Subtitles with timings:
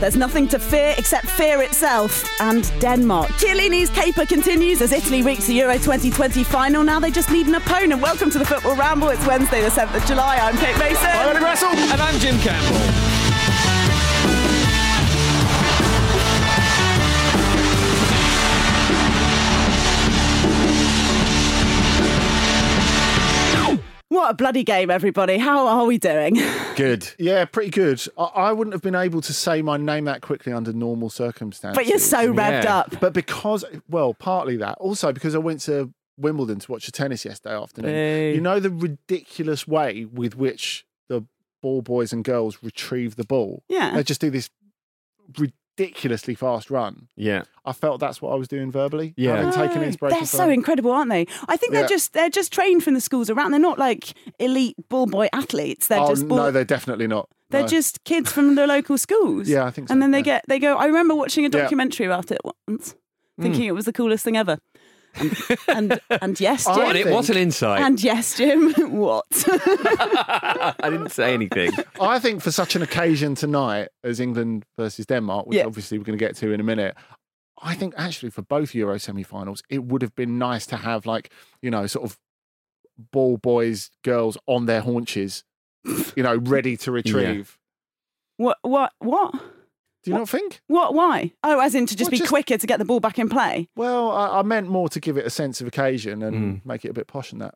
[0.00, 3.30] There's nothing to fear except fear itself and Denmark.
[3.38, 6.84] Chiellini's caper continues as Italy reach the Euro 2020 final.
[6.84, 8.02] Now they just need an opponent.
[8.02, 9.08] Welcome to the Football Ramble.
[9.08, 10.36] It's Wednesday, the 7th of July.
[10.36, 11.06] I'm Kate Mason.
[11.06, 11.72] I'm Andy Brassell.
[11.92, 13.15] And I'm Jim Campbell.
[24.16, 25.36] What a bloody game, everybody.
[25.36, 26.36] How are we doing?
[26.74, 27.06] Good.
[27.18, 28.02] Yeah, pretty good.
[28.16, 31.76] I, I wouldn't have been able to say my name that quickly under normal circumstances.
[31.76, 32.78] But you're so revved Yeah.
[32.78, 32.98] up.
[32.98, 34.78] But because, well, partly that.
[34.78, 37.92] Also because I went to Wimbledon to watch the tennis yesterday afternoon.
[37.92, 38.34] Boo.
[38.36, 41.26] You know the ridiculous way with which the
[41.60, 43.64] ball boys and girls retrieve the ball?
[43.68, 43.94] Yeah.
[43.94, 44.48] They just do this
[45.78, 47.08] ridiculously fast run.
[47.16, 47.42] Yeah.
[47.64, 49.14] I felt that's what I was doing verbally.
[49.16, 49.36] Yeah.
[49.36, 51.26] Having taken Oh, inspiration They're from so incredible, aren't they?
[51.48, 51.80] I think Yeah.
[51.80, 53.50] they're just they're just trained from the schools around.
[53.50, 55.88] They're not like elite ball boy athletes.
[55.88, 57.28] They're oh, just ball, no, they're definitely not.
[57.50, 57.68] They're No.
[57.68, 59.48] just kids from the local schools.
[59.48, 60.24] Yeah, I think so, And then they yeah.
[60.24, 60.76] get they go.
[60.76, 61.62] I remember watching a Yeah.
[61.62, 62.94] documentary about it once,
[63.40, 63.68] thinking Hmm.
[63.68, 64.58] it was the coolest thing ever.
[65.18, 65.36] And
[65.68, 66.84] and, and yes, I Jim.
[66.86, 67.82] What, it, what an insight.
[67.82, 68.72] And yes, Jim.
[68.92, 69.24] what?
[69.46, 71.72] I didn't say anything.
[72.00, 75.64] I think for such an occasion tonight as England versus Denmark, which Yeah.
[75.66, 76.96] obviously we're going to get to in a minute,
[77.62, 81.32] I think actually for both Euro semi-finals, it would have been nice to have like
[81.62, 82.18] you know sort of
[83.12, 85.44] ball boys, girls on their haunches,
[86.16, 87.58] you know, ready to retrieve.
[88.36, 88.58] what?
[88.62, 88.92] What?
[88.98, 89.34] What?
[90.06, 90.60] Do you not think?
[90.68, 90.94] What?
[90.94, 91.32] Why?
[91.42, 93.28] Oh, as in to just Well, be just- quicker to get the ball back in
[93.28, 93.68] play.
[93.76, 96.66] Well, I, I meant more to give it a sense of occasion and Mm.
[96.66, 97.54] make it a bit posh than that.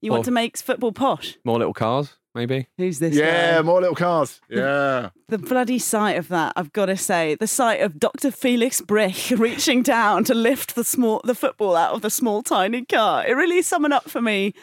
[0.00, 1.36] You want to make football posh?
[1.44, 2.68] More little cars, maybe.
[2.78, 3.14] Who's this?
[3.14, 3.62] yeah, guy?
[3.62, 4.40] more little cars.
[4.48, 5.10] Yeah.
[5.28, 8.30] The bloody sight of that, I've got to say, the sight of Dr.
[8.30, 12.84] Felix Brych reaching down to lift the small the football out of the small tiny
[12.86, 13.26] car.
[13.26, 14.54] It really summed up for me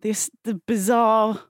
[0.00, 1.40] this the bizarre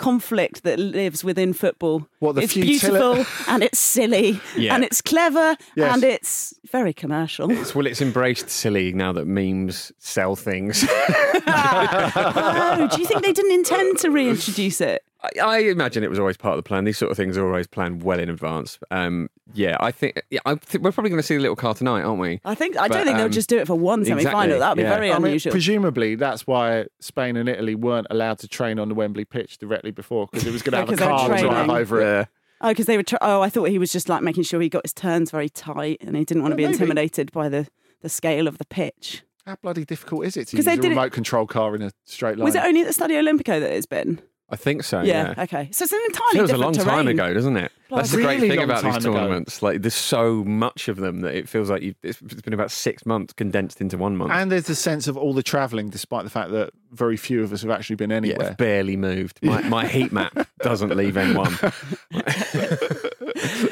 [0.00, 2.08] conflict that lives within football.
[2.18, 4.74] What, the it's futili- beautiful and it's silly Yeah.
[4.74, 5.94] and it's clever Yes.
[5.94, 7.50] and it's very commercial.
[7.50, 10.84] It's, well, it's embraced silly now that memes sell things.
[11.46, 15.02] oh, do you think they didn't intend to reintroduce it?
[15.22, 16.84] I, I imagine it was always part of the plan.
[16.84, 18.78] These sort of things are always planned well in advance.
[18.90, 21.74] Um, yeah, I think yeah, I think we're probably going to see the little car
[21.74, 22.40] tonight, aren't we?
[22.44, 24.40] I think I don't But, think they'll um, just do it for one semi final.
[24.56, 24.90] exactly, That'd be yeah.
[24.94, 25.50] very I mean, unusual.
[25.52, 29.90] presumably that's why Spain and Italy weren't allowed to train on the Wembley pitch directly
[29.90, 31.70] before because it was going to have a car drive training.
[31.70, 32.04] over it.
[32.04, 32.24] Yeah.
[32.62, 33.02] Oh, because they were.
[33.02, 35.48] Tr- oh, I thought he was just like making sure he got his turns very
[35.48, 36.74] tight, and he didn't want to be maybe.
[36.74, 37.66] intimidated by the
[38.02, 39.22] the scale of the pitch.
[39.46, 41.74] How bloody difficult is it to 'Cause use they a did it- remote control car
[41.74, 42.44] in a straight line?
[42.44, 44.20] Was it only at the Stadio Olimpico that it's been?
[44.52, 45.02] I think so.
[45.02, 45.42] yeah, Yeah.
[45.44, 45.68] okay.
[45.72, 47.70] So it's an entirely Feels a different long time ago, doesn't it?
[47.90, 49.12] That's the great thing about these time ago.
[49.14, 49.62] tournaments.
[49.62, 52.70] Like, there's so much of them that it feels like you've, it's it's been about
[52.70, 54.30] six months condensed into one month.
[54.32, 57.52] And there's the sense of all the travelling, despite the fact that very few of
[57.52, 58.48] us have actually been anywhere.
[58.48, 59.38] it's barely moved.
[59.42, 61.72] My, my heat map doesn't leave N1.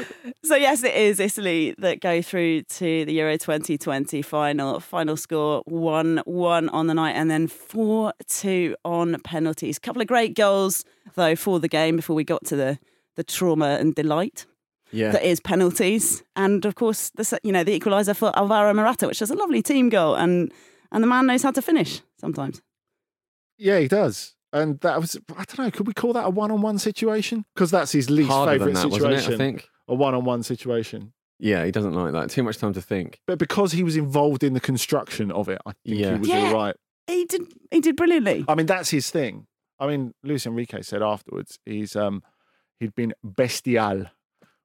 [0.49, 4.81] So yes, it is Italy that go through to the Euro 2020 final.
[4.81, 9.79] Final score one one on the night, and then four two on penalties.
[9.79, 10.87] couple of great goals
[11.17, 12.79] though for the game before we got to the
[13.17, 14.47] the trauma and delight
[14.91, 15.11] Yeah.
[15.11, 19.21] that is penalties, and of course the you know the equaliser for Alvaro Morata, which
[19.21, 20.50] is a lovely team goal, and
[20.91, 22.62] and the man knows how to finish sometimes.
[23.59, 24.35] Yeah, he does.
[24.50, 27.45] And that was, I don't know, could we call that a one on one situation?
[27.55, 29.33] Because that's his least Harder than favourite that, wasn't situation.
[29.33, 29.35] it?
[29.35, 29.69] I think.
[29.88, 31.12] A one on one situation.
[31.40, 32.31] Yeah, he doesn't like that.
[32.31, 33.20] Too much time to think.
[33.26, 36.14] But because he was involved in the construction of it, I think Yeah.
[36.14, 36.38] he was Yeah.
[36.49, 36.76] all right.
[37.06, 38.44] He did he did brilliantly.
[38.49, 39.46] I mean, that's his thing.
[39.81, 42.23] I mean, Luis Enrique said afterwards he's um
[42.81, 44.06] he'd been bestial,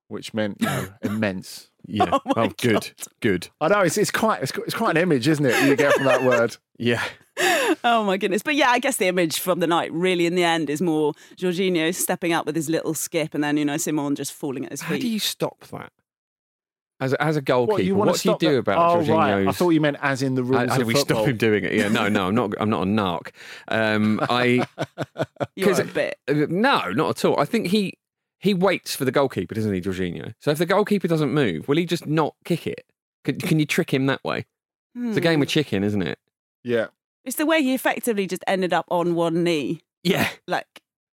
[0.07, 1.69] which meant you know, immense.
[1.85, 2.09] Yeah.
[2.11, 2.73] Oh my good.
[2.73, 2.91] God.
[3.21, 3.47] Good.
[3.61, 5.63] I know it's it's quite it's, quite- it's quite an image, isn't it?
[5.67, 6.57] You get from that word.
[6.79, 7.03] Yeah.
[7.83, 8.41] Oh my goodness.
[8.41, 11.13] But yeah, I guess the image from the night really in the end is more
[11.37, 14.71] Jorginho stepping up with his little skip and then, you know, Simon just falling at
[14.71, 14.87] his feet.
[14.87, 15.91] How do you stop that?
[16.99, 19.09] As a, as a goalkeeper, What you what, do you do about Oh Jorginho's?
[19.09, 21.17] right, I thought you meant as in the rules How, how do we football.
[21.17, 21.73] stop him doing it?
[21.73, 22.53] Yeah, no, no, I'm not.
[22.61, 23.31] I'm not a narc.
[23.67, 24.65] Um, I
[25.55, 26.17] You're 'cause a bit.
[26.29, 27.37] uh, no, not at all.
[27.39, 27.95] I think he
[28.39, 30.33] he waits for the goalkeeper, doesn't he, Jorginho?
[30.39, 32.85] So if the goalkeeper doesn't move, will he just not kick it?
[33.25, 34.45] Can, can you trick him that way?
[34.95, 35.43] It's a game Hmm.
[35.43, 36.19] of chicken, isn't it?
[36.63, 36.87] Yeah.
[37.25, 39.81] It's the way he effectively just ended up on one knee.
[40.03, 40.67] Yeah, Like,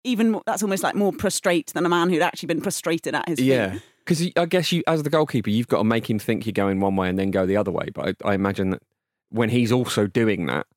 [0.05, 3.29] even more, that's almost like more prostrate than a man who'd actually been prostrated at
[3.29, 3.47] his feet.
[3.47, 3.79] yeah.
[4.05, 6.79] Because I guess you, as the goalkeeper, you've got to make him think you're going
[6.79, 7.89] one way and then go the other way.
[7.93, 8.83] But I, I imagine that
[9.31, 10.69] when he's also doing that,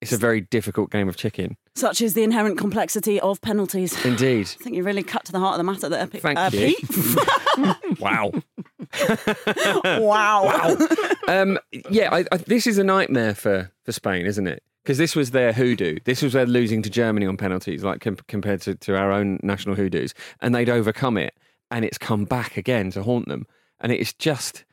[0.00, 1.56] it's a very difficult game of chicken.
[1.76, 4.04] Such is the inherent complexity of penalties.
[4.04, 4.48] Indeed.
[4.58, 6.22] I think you really cut to the heart of the matter there, Pete.
[6.22, 6.74] Thank uh, you.
[6.74, 7.98] Pete.
[8.00, 8.32] Wow.
[9.84, 10.76] wow.
[11.28, 11.58] um,
[11.88, 14.62] yeah, I, I, this is a nightmare for, for Spain, isn't it?
[14.82, 15.98] Because this was their hoodoo.
[16.04, 19.38] This was their losing to Germany on penalties, like com- compared to, to our own
[19.42, 21.34] national hoodoos, and they'd overcome it,
[21.70, 23.46] and it's come back again to haunt them,
[23.80, 24.64] and it's just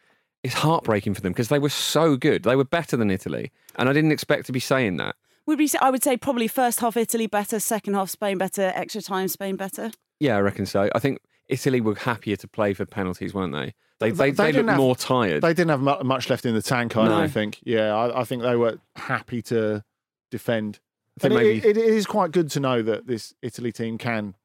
[0.44, 2.44] it's heartbreaking for them because they were so good.
[2.44, 5.15] They were better than Italy, and I didn't expect to be saying that.
[5.45, 8.71] Would we say, I would say probably first half Italy better, second half Spain better,
[8.75, 9.91] extra time Spain better.
[10.19, 10.89] Yeah, I reckon so.
[10.95, 13.73] I think Italy were happier to play for penalties, weren't they?
[14.00, 15.41] They They- they, they they, looked have- more tired.
[15.44, 17.09] They didn't have much left in the tank, I No.
[17.19, 17.59] don't think.
[17.63, 19.83] Yeah, I, I think they were happy to
[20.31, 20.80] defend.
[21.18, 23.98] I think And maybe- it, it is quite good to know that this Italy team
[23.98, 24.36] can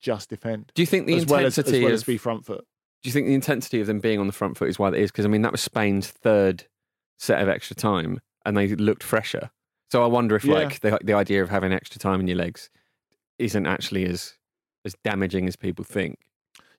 [0.00, 0.72] just defend.
[0.74, 2.64] Do you think the as well as, intensity as well of as be front foot?
[3.02, 4.98] Do you think the intensity of them being on the front foot is why that
[4.98, 5.10] is?
[5.10, 6.64] Because I mean, that was Spain's third
[7.18, 9.50] set of extra time, and they looked fresher.
[9.90, 10.54] So I wonder if Yeah.
[10.54, 12.70] like the the idea of having extra time in your legs
[13.38, 14.38] isn't actually as
[14.84, 16.18] as damaging as people think.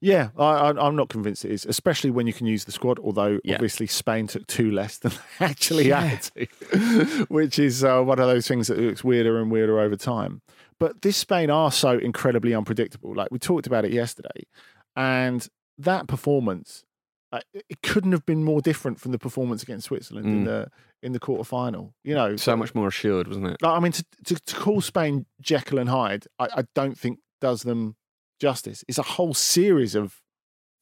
[0.06, 3.00] Yeah, I, I, I'm not convinced it is, especially when you can use the squad.
[3.00, 3.56] Although Yeah.
[3.56, 6.02] obviously Spain took two less than they actually Yeah.
[6.02, 9.96] had to, which is uh, one of those things that looks weirder and weirder over
[9.96, 10.42] time.
[10.80, 13.16] But this Spain are so incredibly unpredictable.
[13.16, 14.44] Like we talked about it yesterday,
[14.96, 15.48] and
[15.78, 16.84] that performance,
[17.32, 20.46] uh, it couldn't have been more different from the performance against Switzerland in Mm.
[20.46, 20.68] the
[21.02, 21.94] in the quarter final.
[22.04, 23.58] You know, So much more assured, wasn't it?
[23.62, 27.20] like, I mean, to, to, to call Spain Jekyll and Hyde, I, I don't think
[27.42, 27.96] does them
[28.44, 28.84] justice.
[28.90, 30.22] It's a whole series of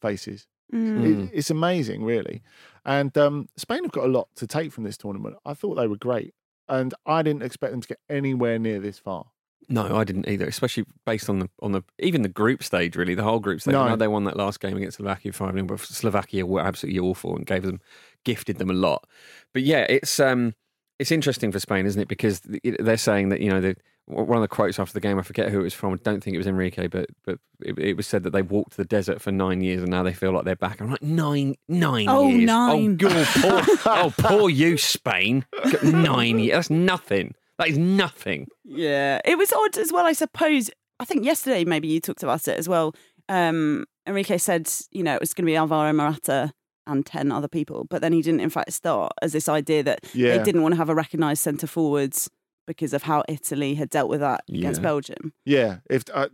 [0.01, 0.47] faces.
[0.73, 1.27] Mm.
[1.27, 2.41] It, it's amazing, really.
[2.85, 5.35] And um, Spain have got a lot to take from this tournament.
[5.45, 6.33] I thought they were great,
[6.67, 9.25] and I didn't expect them to get anywhere near this far.
[9.69, 10.47] No, I didn't either.
[10.47, 13.73] Especially based on the on the even the group stage, really, the whole group stage.
[13.73, 13.83] No.
[13.83, 16.99] I know they won that last game against Slovakia five 0 but Slovakia were absolutely
[16.99, 17.79] awful and gave them
[18.25, 19.05] gifted them a lot.
[19.53, 20.55] But yeah, it's um
[20.97, 22.07] it's interesting for Spain, isn't it?
[22.07, 22.41] Because
[22.79, 23.75] they're saying that you know the
[24.11, 25.93] one of the quotes after the game, I forget who it was from.
[25.93, 28.77] I don't think it was Enrique, but but it, it was said that they walked
[28.77, 30.81] the desert for nine years and now they feel like they're back.
[30.81, 32.45] I'm like nine nine Oh, years.
[32.45, 32.91] nine.
[32.91, 35.45] Oh, God, poor, oh, poor you, Spain.
[35.83, 36.55] Nine years.
[36.55, 37.35] That's nothing.
[37.57, 38.47] That is nothing.
[38.63, 40.05] Yeah, it was odd as well.
[40.05, 40.69] I suppose.
[40.99, 42.93] I think yesterday maybe you talked about it as well.
[43.29, 46.53] Um, Enrique said, you know, it was going to be Alvaro Morata
[46.87, 49.99] and ten other people, but then he didn't, in fact, start as this idea that
[50.13, 50.37] Yeah.
[50.37, 52.29] they didn't want to have a recognised centre forwards
[52.71, 55.33] because of how Italy had dealt with that against Belgium.
[55.45, 56.29] Yeah, if uh,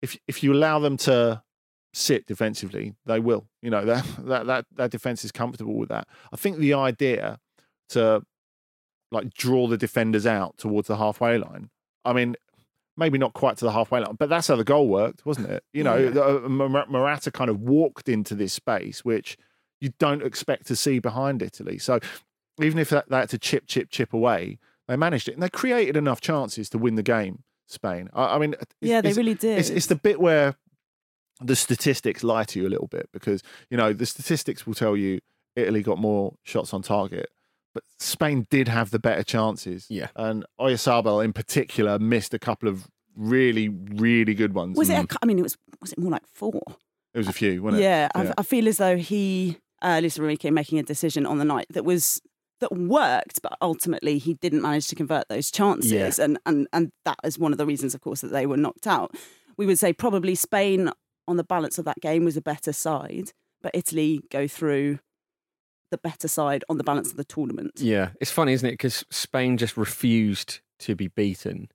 [0.00, 1.42] if if you allow them to
[1.94, 3.46] sit defensively, they will.
[3.60, 6.08] You know that that that that defense is comfortable with that.
[6.32, 7.38] I think the idea
[7.90, 8.22] to
[9.10, 11.68] like draw the defenders out towards the halfway line.
[12.04, 12.34] I mean,
[12.96, 15.62] maybe not quite to the halfway line, but that's how the goal worked, wasn't it?
[15.74, 16.20] You know, Yeah.
[16.20, 19.36] uh, Morata kind of walked into this space which
[19.82, 21.76] you don't expect to see behind Italy.
[21.76, 21.98] So
[22.62, 24.58] even if that, they had to chip, chip, chip away,
[24.92, 27.42] they managed it and they created enough chances to win the game.
[27.66, 28.10] Spain.
[28.12, 29.58] I, I mean, it's- Yeah, they it's- really did.
[29.58, 30.56] It's, it's the bit where
[31.40, 34.96] the statistics lie to you a little bit because you know the statistics will tell
[34.96, 35.20] you
[35.56, 37.30] Italy got more shots on target,
[37.74, 39.86] but Spain did have the better chances.
[39.88, 40.08] Yeah.
[40.16, 44.76] and Oyarzabal in particular missed a couple of really, really good ones.
[44.78, 44.94] Was it?
[44.98, 45.56] A, cou- I mean, it was.
[45.80, 46.60] Was it more like four?
[47.14, 47.84] It was a few, wasn't it?
[47.84, 51.44] Yeah, I, I feel as though he, uh, Luis Enrique, making a decision on the
[51.44, 52.22] night that was
[52.62, 56.24] that worked, but ultimately he didn't manage to convert those chances, Yeah.
[56.24, 58.86] and and and that is one of the reasons, of course, that they were knocked
[58.86, 59.14] out.
[59.58, 60.90] We would say probably Spain
[61.28, 64.98] on the balance of that game was a better side, but Italy go through
[65.90, 67.72] the better side on the balance of the tournament.
[67.76, 68.72] Yeah, it's funny, isn't it?
[68.72, 71.68] Because Spain just refused to be beaten,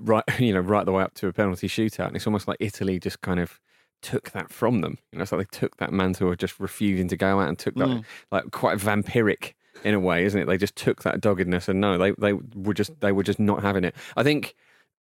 [0.00, 0.24] right?
[0.40, 2.98] You know, right the way up to a penalty shootout, and it's almost like Italy
[2.98, 3.60] just kind of
[4.02, 4.98] took that from them.
[5.12, 7.56] You know, it's like they took that mantle of just refusing to go out and
[7.58, 8.04] took that Mm.
[8.32, 9.52] like quite vampiric
[9.84, 10.46] in a way, isn't it?
[10.46, 13.62] They just took that doggedness, and no, they they were just they were just not
[13.62, 13.94] having it.
[14.16, 14.54] I think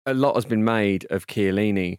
[0.07, 1.99] a lot has been made of Chiellini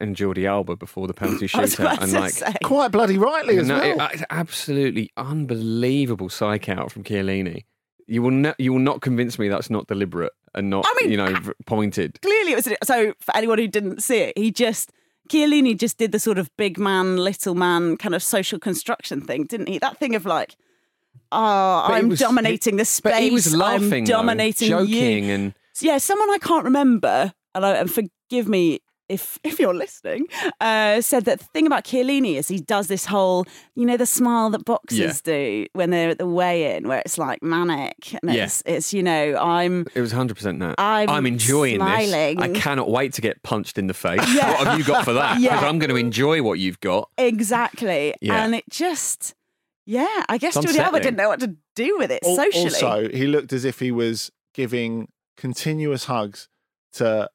[0.00, 2.52] and Jordi Alba before the penalty shootout, and like say.
[2.64, 4.00] Quite bloody rightly as no, well.
[4.08, 7.64] it- it's absolutely unbelievable psych out from Chiellini.
[8.06, 11.10] You will not, you will not convince me that's not deliberate and not, I mean,
[11.10, 12.20] you know, v- pointed.
[12.22, 14.92] clearly it was so for anyone who didn't see it he just
[15.28, 19.44] Chiellini just did the sort of big man little man kind of social construction thing
[19.44, 20.56] didn't he that thing of like
[21.32, 25.24] oh But i'm was- dominating the space But he was laughing, i'm though, dominating joking,
[25.24, 29.74] you and yeah someone i can't remember and, I, and forgive me if if you're
[29.74, 30.26] listening,
[30.60, 34.04] uh, said that the thing about Chiellini is he does this whole, you know, the
[34.04, 35.12] smile that boxers Yeah.
[35.24, 38.44] do when they're at the weigh-in, where it's like manic, and Yeah.
[38.44, 40.74] it's it's you know, I'm it was 100% that.
[40.78, 42.12] I'm enjoying this.
[42.12, 44.20] I cannot wait to get punched in the face.
[44.34, 44.50] Yeah.
[44.58, 45.40] What have you got for that?
[45.40, 45.64] Because.
[45.64, 47.08] I'm going to enjoy what you've got.
[47.16, 48.14] Exactly.
[48.20, 48.44] Yeah.
[48.44, 49.34] And it just,
[49.90, 52.64] yeah, I guess It's Jordi Alba didn't know what to do with it Al- socially.
[52.66, 56.48] Also, he looked as if he was giving continuous hugs
[56.94, 57.28] to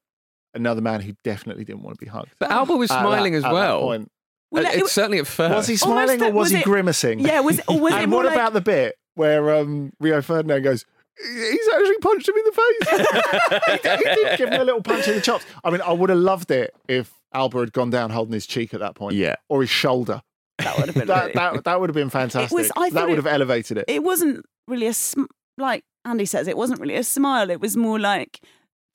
[0.53, 2.35] another man who definitely didn't want to be hugged.
[2.39, 3.81] But Alba was At that- smiling as at that well.
[3.81, 4.11] point.
[4.51, 5.55] Well, Uh, it it's certainly at first.
[5.55, 5.83] Was he Almost
[6.13, 7.19] smiling or was, was he it- grimacing?
[7.21, 10.21] yeah, was or was it and more what like, about the bit where um, Rio
[10.21, 10.85] Ferdinand goes,
[11.17, 13.71] he's actually punched him in the face?
[13.71, 15.43] he, did, he did give him a little punch in the chops.
[15.63, 18.73] I mean, I would have loved it if Alba had gone down holding his cheek
[18.75, 19.15] at that point.
[19.15, 19.35] Yeah.
[19.49, 20.21] Or his shoulder.
[20.59, 22.71] That would have been That, really- that, that would have been fantastic.
[22.75, 23.85] I that would it- have elevated it.
[23.87, 25.25] it wasn't really a sm-
[25.57, 27.49] like Andy says, it wasn't really a smile.
[27.49, 28.39] It was more like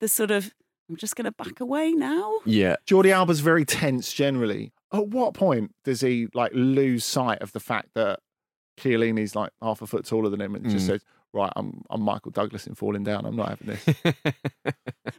[0.01, 0.53] the sort of
[0.91, 2.37] I'm just going to back away now.
[2.47, 2.77] yeah.
[2.87, 4.73] Jordi Alba's very tense generally.
[4.93, 8.21] At what point does he like lose sight of the fact that
[8.81, 10.89] Chiellini's like half a foot taller than him and just Mm.
[10.89, 13.27] says, "Right, I'm I'm Michael Douglas in falling down.
[13.27, 14.35] I'm not having this."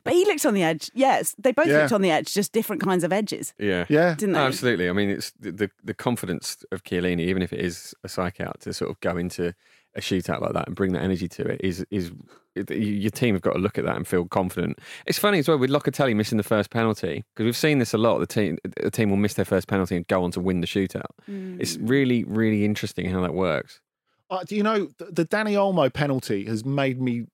[0.04, 0.90] But he looked on the edge.
[0.94, 1.80] Yes, they both Yeah.
[1.82, 3.86] looked on the edge, just different kinds of edges, Yeah.
[3.90, 4.40] yeah, didn't they?
[4.40, 4.88] Absolutely.
[4.90, 8.40] I mean, it's the, the the confidence of Chiellini, even if it is a psych
[8.40, 9.54] out, to sort of go into
[9.96, 12.12] a shootout like that and bring that energy to it is is
[12.56, 14.78] it, your team have got to look at that and feel confident.
[15.08, 17.98] It's funny as well with Locatelli missing the first penalty because we've seen this a
[17.98, 18.20] lot.
[18.20, 20.68] The team the team will miss their first penalty and go on to win the
[20.68, 21.10] shootout.
[21.28, 21.90] It's Mm.
[21.90, 23.82] really really interesting how that works.
[24.30, 27.26] Uh, do you know the, the Dani Olmo penalty has made me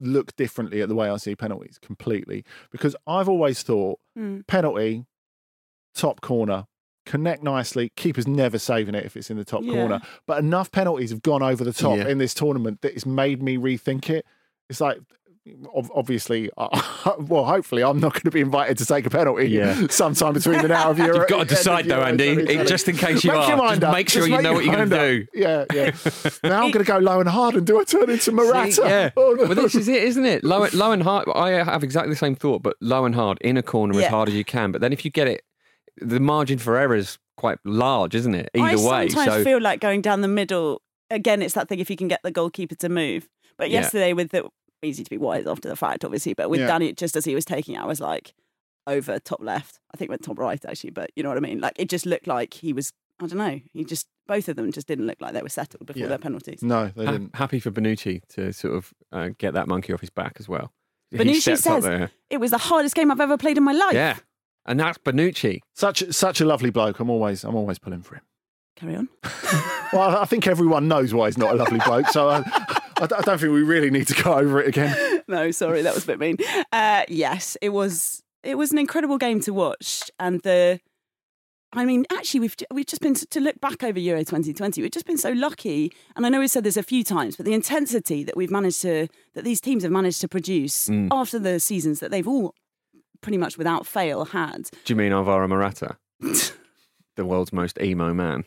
[0.00, 4.46] look differently at the way I see penalties completely because I've always thought Mm.
[4.46, 5.04] penalty,
[5.94, 6.66] top corner,
[7.06, 7.90] connect nicely.
[7.96, 9.72] Keeper's never saving it if it's in the top Yeah.
[9.72, 10.00] corner.
[10.26, 12.08] But enough penalties have gone over the top Yeah.
[12.08, 14.24] in this tournament that it's made me rethink it.
[14.68, 14.98] It's like.
[15.74, 16.68] Ob- Obviously, uh,
[17.18, 19.86] well, hopefully, I'm not going to be invited to take a penalty Yeah.
[19.90, 21.18] sometime between the now of Euro.
[21.20, 22.68] You've got to decide though, Andy, 2020.
[22.68, 23.48] just in case you Make are.
[23.48, 23.94] your mind just up.
[23.94, 25.26] make sure Just you make know what you're going to do.
[25.34, 25.90] Yeah, yeah.
[26.44, 28.72] now I'm going to go low and hard and do I turn into Morata.
[28.72, 29.10] See, yeah.
[29.16, 29.44] Oh, no.
[29.44, 30.44] Well, this is it, isn't it?
[30.44, 31.28] Low, low and hard.
[31.34, 34.28] I have exactly the same thought, but low and hard in a corner as hard
[34.28, 34.72] as you can.
[34.72, 35.42] But then if you get it,
[35.98, 38.50] the margin for error is quite large, isn't it?
[38.54, 38.88] Either way.
[38.88, 39.08] I way.
[39.08, 40.82] sometimes So feel like going down the middle.
[41.10, 43.28] Again, it's that thing if you can get the goalkeeper to move.
[43.58, 43.80] But Yeah.
[43.82, 44.48] yesterday, with the
[44.82, 46.70] easy to be wise after the fact, obviously, but with Yeah.
[46.70, 48.34] Dani, just as he was taking it, I was like
[48.86, 49.80] over top left.
[49.92, 51.60] I think went top right actually, but you know what I mean.
[51.60, 52.92] Like it just looked like he was.
[53.20, 53.60] I don't know.
[53.72, 56.08] He just both of them just didn't look like they were settled before Yeah.
[56.08, 56.62] their penalties.
[56.62, 57.34] No, they ha- didn't.
[57.34, 60.72] happy for Bonucci to sort of uh, get that monkey off his back as well.
[61.14, 63.94] Bonucci says it was the hardest game I've ever played in my life.
[63.94, 64.16] Yeah.
[64.66, 65.60] And that's Bonucci.
[65.74, 67.00] Such such a lovely bloke.
[67.00, 68.22] I'm always I'm always pulling for him.
[68.76, 69.08] Carry on.
[69.92, 72.42] Well, I think everyone knows why he's not a lovely bloke, so I,
[73.00, 75.22] I don't think we really need to go over it again.
[75.28, 76.36] no, sorry, that was a bit mean.
[76.72, 78.22] Uh, yes, it was.
[78.42, 80.80] It was an incredible game to watch, and the.
[81.72, 84.80] I mean, actually, we've we've just been to look back over Euro 2020.
[84.80, 87.44] We've just been so lucky, and I know we've said this a few times, but
[87.44, 91.08] the intensity that we've managed to that these teams have managed to produce Mm.
[91.10, 92.54] after the seasons that they've all
[93.20, 94.70] pretty much without fail had.
[94.84, 95.96] Do you mean Alvaro Morata?
[97.16, 98.44] the world's most emo man.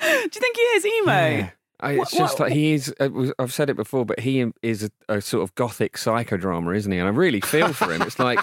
[0.00, 1.12] Do you think he is emo?
[1.12, 1.50] Yeah.
[1.82, 2.94] I, it's What- just what- like he is.
[3.00, 3.08] uh,
[3.38, 6.98] I've said it before, but he is a, a sort of gothic psychodrama, isn't he?
[6.98, 8.02] And I really feel for him.
[8.02, 8.38] It's like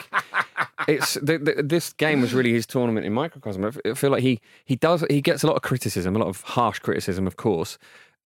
[0.87, 3.65] it's the, the, this game was really his tournament in microcosm.
[3.85, 6.41] I feel like he he does he gets a lot of criticism, a lot of
[6.41, 7.77] harsh criticism, of course.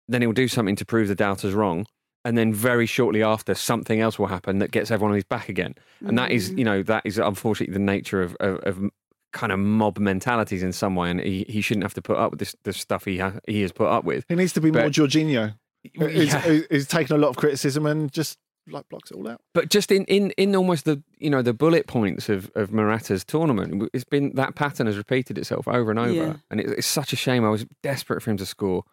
[0.07, 1.85] Then he'll do something to prove the doubters wrong,
[2.25, 5.47] and then very shortly after, something else will happen that gets everyone on his back
[5.47, 5.75] again.
[6.05, 8.89] And that is, you know, that is unfortunately the nature of, of, of
[9.33, 12.31] kind of mob mentalities in some way, and he, he shouldn't have to put up
[12.31, 14.25] with this the stuff he ha- he has put up with.
[14.29, 15.55] He needs to be more But- Jorginho.
[15.83, 16.41] He's, Yeah.
[16.41, 18.38] he's- he's taken a lot of criticism and just
[18.69, 19.41] like blocks it all out.
[19.55, 23.23] But just in, in, in almost the you know the bullet points of, of Morata's
[23.23, 26.33] tournament, it's been that pattern has repeated itself over and over, Yeah.
[26.51, 27.43] and it, it's such a shame.
[27.43, 28.83] I was desperate for him to score.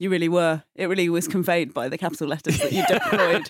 [0.00, 0.62] You really were.
[0.76, 3.48] It really was conveyed by the capital letters that you deployed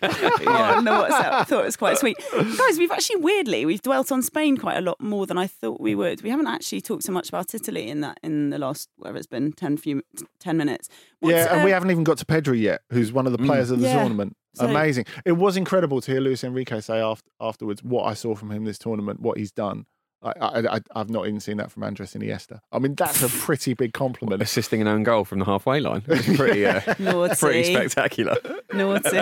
[0.48, 1.32] on the WhatsApp.
[1.32, 2.16] I thought it was quite sweet.
[2.32, 5.78] Guys, we've actually weirdly we've dwelt on Spain quite a lot more than I thought
[5.80, 6.22] we would.
[6.22, 9.26] We haven't actually talked so much about Italy in that in the last whatever it's
[9.26, 10.02] been 10 few
[10.40, 10.88] 10 minutes.
[11.20, 13.38] What's, yeah, and we uh, haven't even got to Pedri yet, who's one of the
[13.38, 13.98] players of the Yeah.
[14.00, 14.34] tournament.
[14.54, 15.04] So- Amazing.
[15.26, 18.64] It was incredible to hear Luis Enrique say after, afterwards what I saw from him
[18.64, 19.84] this tournament, what he's done.
[20.22, 22.60] I, I, I, I've not even seen that from Andres Iniesta.
[22.72, 24.42] I mean, that's a pretty big compliment.
[24.42, 26.02] Assisting an own goal from the halfway line.
[26.08, 27.37] It's pretty, uh, Naughty.
[27.37, 28.37] pretty spectacular.
[28.72, 29.08] Naughty.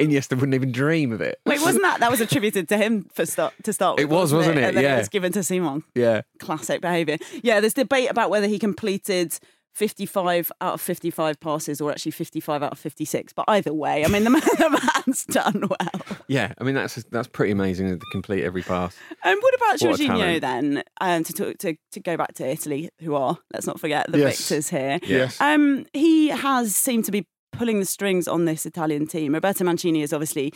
[0.00, 1.38] Iniesta wouldn't even dream of it.
[1.46, 4.00] Wait, wasn't that that was attributed to him for start to start?
[4.00, 4.64] It with, was, wasn't it?
[4.64, 4.96] And then Yeah.
[4.96, 5.84] it was given to Simon.
[5.94, 6.22] Yeah.
[6.40, 7.18] Classic behaviour.
[7.42, 9.38] Yeah, there's debate about whether he completed
[9.76, 13.34] 55 out of 55 passes or actually 55 out of 56.
[13.34, 16.18] But either way, I mean, the, man, the man's done well.
[16.28, 18.96] Yeah, I mean that's that's pretty amazing to complete every pass.
[19.22, 20.82] And what about What a Jorginho then?
[21.00, 24.18] Um, to, talk, to to go back to Italy, who are let's not forget the
[24.18, 24.38] Yes.
[24.38, 24.98] victors here.
[25.02, 25.38] Yes.
[25.40, 29.34] Um, he has seemed to be pulling the strings on this Italian team.
[29.34, 30.52] Roberto Mancini has obviously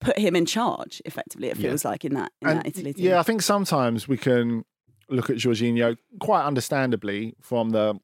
[0.00, 1.02] put him in charge.
[1.04, 3.06] Effectively, it feels like in that in And that Italy team.
[3.06, 4.64] yeah, I think sometimes we can
[5.10, 7.98] look at Jorginho quite understandably from the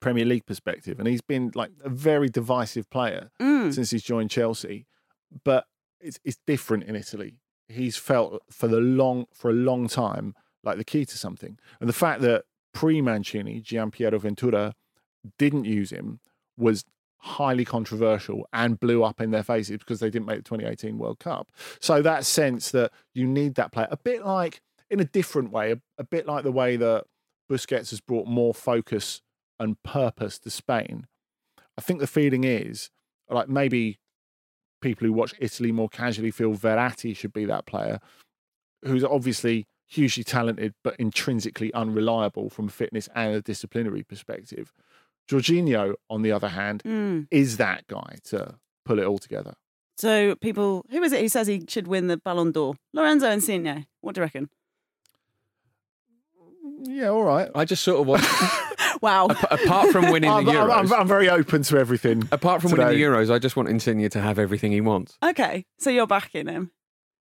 [0.00, 3.72] Premier League perspective, and he's been like a very divisive player Mm.
[3.74, 4.86] since he's joined Chelsea.
[5.44, 5.66] But
[6.00, 7.38] it's it's different in Italy.
[7.68, 11.88] He's felt for the long for a long time like the key to something, and
[11.88, 14.74] the fact that pre Mancini, Gianpiero Ventura
[15.38, 16.20] didn't use him
[16.56, 16.84] was
[17.20, 21.18] highly controversial and blew up in their faces because they didn't make the 2018 World
[21.18, 21.50] Cup.
[21.80, 25.72] So that sense that you need that player, a bit like in a different way,
[25.72, 27.04] a, a bit like the way that
[27.50, 29.20] Busquets has brought more focus
[29.58, 31.06] and purpose to Spain.
[31.76, 32.90] I think the feeling is
[33.30, 33.98] like maybe
[34.80, 38.00] people who watch Italy more casually feel Verratti should be that player,
[38.84, 44.72] who's obviously hugely talented but intrinsically unreliable from a fitness and a disciplinary perspective.
[45.30, 47.26] Jorginho, on the other hand, Mm.
[47.30, 49.54] is that guy to pull it all together.
[49.96, 52.74] So people, who is it who says he should win the Ballon d'Or?
[52.92, 53.86] Lorenzo Insigne.
[54.00, 54.48] What do you reckon?
[56.82, 57.50] Yeah, all right.
[57.54, 58.22] I just sort of want,
[59.00, 59.26] Wow.
[59.50, 62.28] apart from winning I'm, the I'm- Euros, I'm- I'm very open to everything.
[62.32, 65.16] apart from winning the Euros, I just want Insigne to have everything he wants.
[65.22, 66.70] Okay, so you're backing him.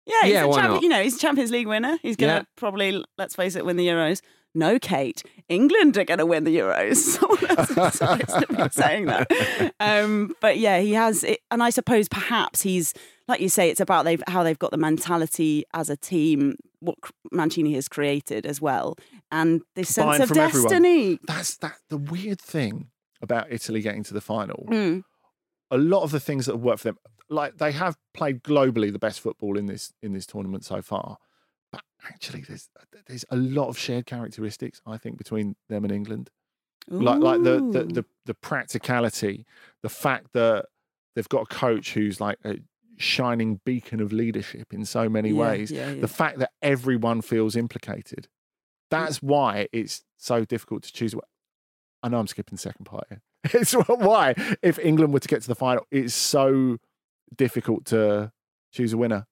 [0.05, 0.83] Yeah, he's Yeah, a why champion, not?
[0.83, 1.97] you know, he's a Champions League winner.
[2.03, 2.43] He's going to Yeah.
[2.57, 4.21] probably, let's face it, win the Euros.
[4.57, 6.95] No, Kate, England are going to win the Euros.
[6.95, 9.73] Someone else be saying that.
[9.79, 12.93] Um, but yeah, he has, it, and I suppose perhaps he's,
[13.27, 16.55] like you say, it's about they've, how they've got the mentality as a team,
[16.85, 16.97] what
[17.31, 18.95] Mancini has created as well,
[19.31, 20.69] and this sense of from everyone.
[20.69, 21.19] destiny.
[21.27, 21.75] That's that.
[21.89, 22.89] The weird thing
[23.21, 25.03] about Italy getting to the final, Mm.
[25.71, 26.97] a lot of the things that have worked for them,
[27.29, 31.17] like they have played globally the best football in this in this tournament so far.
[31.71, 32.69] But actually, there's
[33.07, 36.29] there's a lot of shared characteristics I think between them and England.
[36.87, 39.45] Like like the, the the the practicality,
[39.81, 40.65] the fact that
[41.15, 42.57] they've got a coach who's like a
[42.97, 45.71] shining beacon of leadership in so many Yeah, ways.
[45.71, 46.01] yeah, yeah.
[46.01, 48.23] The fact that everyone feels implicated.
[48.27, 48.89] Mm.
[48.91, 51.15] That's why it's so difficult to choose.
[52.03, 53.21] I know I'm skipping the second part here.
[53.53, 56.77] It's why, if England were to get to the final, it's so
[57.35, 58.31] difficult to
[58.71, 59.25] choose a winner.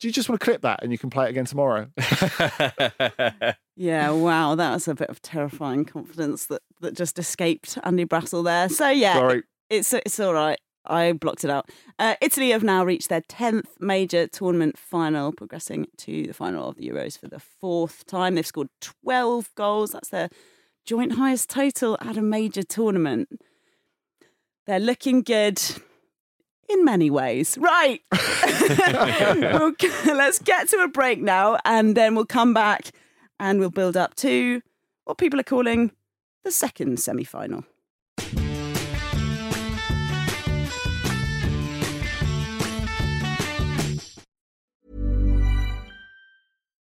[0.00, 1.88] Do you just want to clip that and you can play it again tomorrow?
[3.76, 8.44] Yeah, wow, that was a bit of terrifying confidence that, that just escaped Andy Brassell
[8.44, 8.68] there.
[8.68, 9.42] So yeah, Sorry.
[9.68, 10.58] it's it's all right.
[10.86, 11.70] I blocked it out.
[11.98, 16.76] Uh, Italy have now reached their tenth major tournament final, progressing to the final of
[16.76, 18.34] the Euros for the fourth time.
[18.34, 19.92] They've scored twelve goals.
[19.92, 20.28] That's their
[20.84, 23.28] joint highest total at a major tournament.
[24.66, 25.60] They're looking good
[26.68, 27.56] in many ways.
[27.58, 28.00] Right.
[29.34, 32.90] We'll- let's get to a break now, and then we'll come back
[33.40, 34.60] and we'll build up to
[35.04, 35.90] what people are calling
[36.44, 37.64] the second semi final.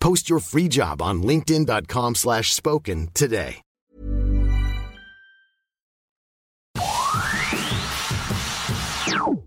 [0.00, 3.62] Post your free job on linkedin.com slash spoken today.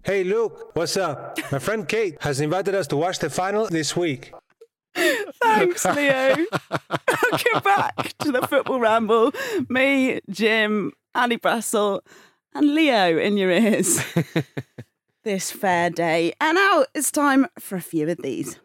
[0.04, 1.40] Hey Luke, what's up?
[1.52, 4.34] My friend Kate has invited us to watch the final this week.
[4.96, 6.36] Thanks, Leo.
[7.32, 9.32] Welcome back to the Football Ramble.
[9.70, 12.02] Me, Jim, Andy Brassell,
[12.54, 14.04] and Leo in your ears
[15.24, 16.34] this fair day.
[16.40, 18.60] And now it's time for a few of these.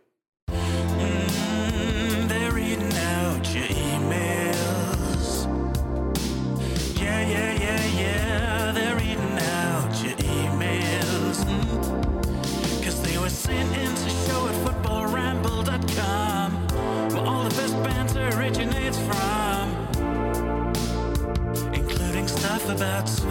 [22.80, 23.27] About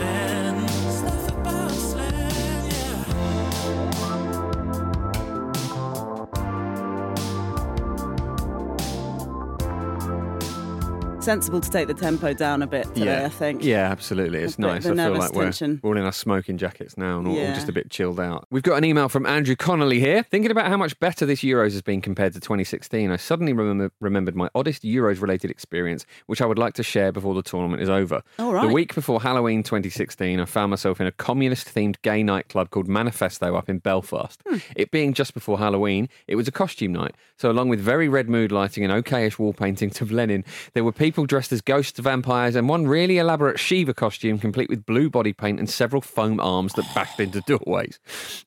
[11.28, 13.62] Sensible to take the tempo down a bit today, I think.
[13.62, 14.40] Yeah, absolutely.
[14.40, 14.86] It's A nice.
[14.86, 15.82] I feel like we're, tension.
[15.84, 18.48] we're all in our smoking jackets now and all, all just a bit chilled out.
[18.50, 20.24] We've got an email from Andrew Connolly here.
[20.24, 23.92] Thinking about how much better this Euros has been compared to 2016, I suddenly remember,
[24.00, 27.82] remembered my oddest Euros related experience, which I would like to share before the tournament
[27.82, 28.24] is over.
[28.40, 28.66] All right.
[28.66, 32.88] The week before Halloween 2016, I found myself in a communist themed gay nightclub called
[32.88, 34.42] Manifesto up in Belfast.
[34.48, 34.60] Hmm.
[34.78, 37.16] It being just before Halloween, it was a costume night.
[37.36, 40.94] So, along with very red mood lighting and okayish wall paintings of Lenin, there were
[40.94, 45.34] people dressed as ghosts, vampires, and one really elaborate Shiva costume complete with blue body
[45.34, 48.00] paint and several foam arms that bashed into doorways.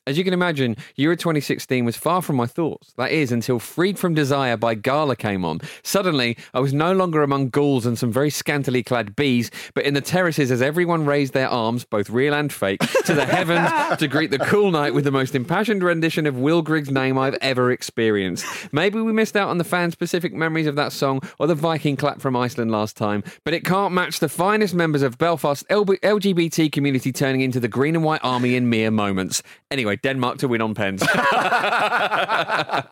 [0.07, 2.93] As you can imagine, Euro 2016 was far from my thoughts.
[2.97, 5.61] That is, until Freed from Desire by Gala came on.
[5.83, 9.95] Suddenly, I was no longer among ghouls and some very scantily clad bees, but in
[9.95, 14.09] the terraces as everyone raised their arms, both real and fake, to the heavens to
[14.09, 17.71] greet the cool night with the most impassioned rendition of Will Grigg's name I've ever
[17.71, 18.47] experienced.
[18.73, 21.97] Maybe we missed out on the fan specific memories of that song or the Viking
[21.97, 26.73] clap from Iceland last time, but it can't match the finest members of Belfast LGBT
[26.73, 29.41] community turning into the green and white army in mere moments.
[29.71, 31.01] Anyway, Denmark to win on pens.
[31.15, 32.91] I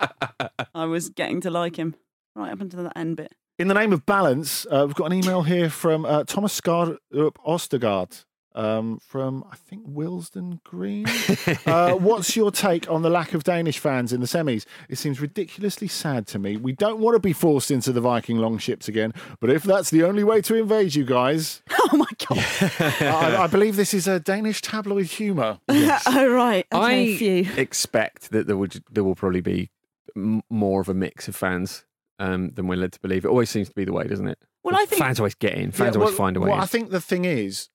[0.75, 1.97] was getting to like him
[2.37, 3.35] right up until that end bit.
[3.59, 6.99] In the name of balance, uh, we've got an email here from uh, Thomas Skarup
[7.45, 11.07] Ostergaard um, from, I think, Willesden Green.
[11.67, 14.65] uh, what's your take on the lack of Danish fans in the semis?
[14.89, 16.57] It seems ridiculously sad to me.
[16.57, 20.03] We don't want to be forced into the Viking longships again, but if that's the
[20.05, 21.63] only way to invade you guys.
[21.91, 22.45] Oh my God.
[23.01, 25.59] I, I believe this is a Danish tabloid humour.
[25.71, 26.67] oh, right.
[26.71, 27.47] Okay, I phew.
[27.57, 29.71] expect that there would there will probably be
[30.15, 31.87] m- more of a mix of fans
[32.19, 33.25] um, than we're led to believe.
[33.25, 34.39] It always seems to be the way, doesn't it?
[34.63, 35.71] Well, I think- fans always get in.
[35.71, 36.49] Fans Yeah, always find a way.
[36.51, 36.63] Well, in.
[36.63, 37.71] I think the thing is,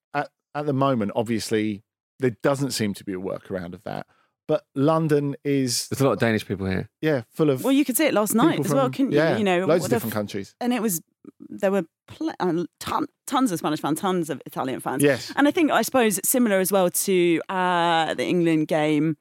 [0.53, 1.83] at, at the moment, obviously,
[2.19, 4.05] there doesn't seem to be a workaround of that.
[4.47, 6.89] But London is, There's a lot of Danish people here.
[7.01, 9.17] yeah, full of Well, you could see it last night people as well, couldn't you?
[9.17, 10.53] yeah, you know, loads of different f- countries.
[10.59, 11.01] and it was
[11.47, 15.01] there were pl- uh, ton, tons of Spanish fans, tons of Italian fans.
[15.01, 15.31] Yes.
[15.37, 19.15] and I think I suppose similar as well to uh, the England game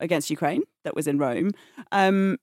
[0.00, 1.52] against Ukraine that was in Rome.
[1.92, 2.36] Um,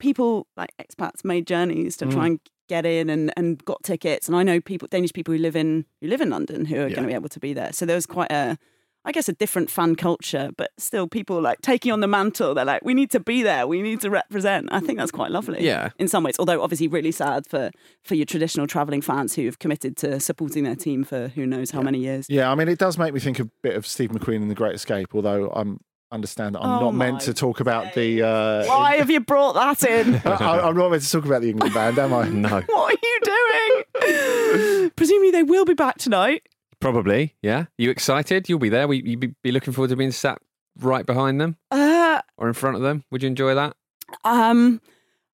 [0.00, 2.26] people like expats made journeys to try Mm.
[2.26, 2.40] and
[2.74, 5.84] get in and, and got tickets, and I know people Danish people who live in
[6.00, 6.94] who live in London who are Yeah.
[6.96, 7.72] going to be able to be there.
[7.72, 8.56] So there was quite a
[9.02, 12.54] I guess, a different fan culture, but still people like taking on the mantle.
[12.54, 13.66] They're like, we need to be there.
[13.66, 14.68] We need to represent.
[14.70, 15.64] I think that's quite lovely.
[15.64, 15.88] Yeah.
[15.98, 17.70] In some ways, although obviously really sad for,
[18.04, 21.70] for your traditional travelling fans who have committed to supporting their team for who knows
[21.70, 22.26] how many years.
[22.28, 24.54] Yeah, I mean, it does make me think a bit of Steve McQueen in The
[24.54, 25.80] Great Escape, although I'm
[26.12, 28.22] understand that I'm Oh not meant to talk about the.
[28.22, 30.16] Uh, Why have you brought that in?
[30.24, 32.28] I, I'm not meant to talk about the England band, am I?
[32.28, 32.48] No.
[32.66, 34.90] what are you doing?
[34.96, 36.42] Presumably they will be back tonight.
[36.80, 37.66] Probably, yeah.
[37.78, 38.48] You excited?
[38.48, 38.88] You'll be there.
[38.88, 40.38] We, you'd be- be looking forward to being sat
[40.78, 43.04] right behind them Uh, or in front of them.
[43.10, 43.76] Would you enjoy that?
[44.24, 44.80] um,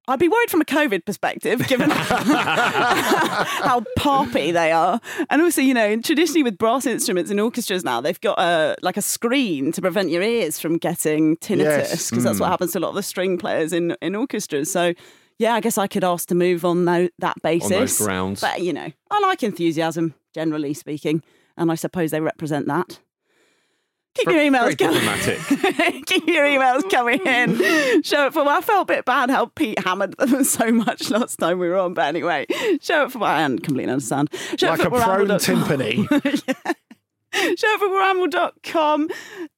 [0.09, 5.75] I'd be worried from a COVID perspective, given how poppy they are, and also, you
[5.75, 9.81] know, traditionally with brass instruments in orchestras now, they've got a like a screen to
[9.81, 12.11] prevent your ears from getting tinnitus, Yes.
[12.11, 12.51] because that's what Mm.
[12.51, 14.71] happens to a lot of the string players in in orchestras.
[14.71, 14.95] So.
[15.39, 17.71] Yeah, I guess I could ask to move on tho- that basis.
[17.71, 18.41] On those grounds.
[18.41, 21.23] But, you know, I like enthusiasm, generally speaking,
[21.59, 23.01] and I suppose they represent that.
[24.17, 26.03] Keep your emails coming.
[26.07, 28.03] Keep your emails coming in.
[28.03, 31.37] Show it for I felt a bit bad how Pete hammered them so much last
[31.39, 31.95] time we were on.
[31.95, 32.47] But anyway,
[32.81, 34.31] show it for I completely understand.
[34.59, 35.39] Show Like it a for prone ramble.com.
[35.39, 36.75] timpani.
[37.35, 39.09] Show it for ramble.com.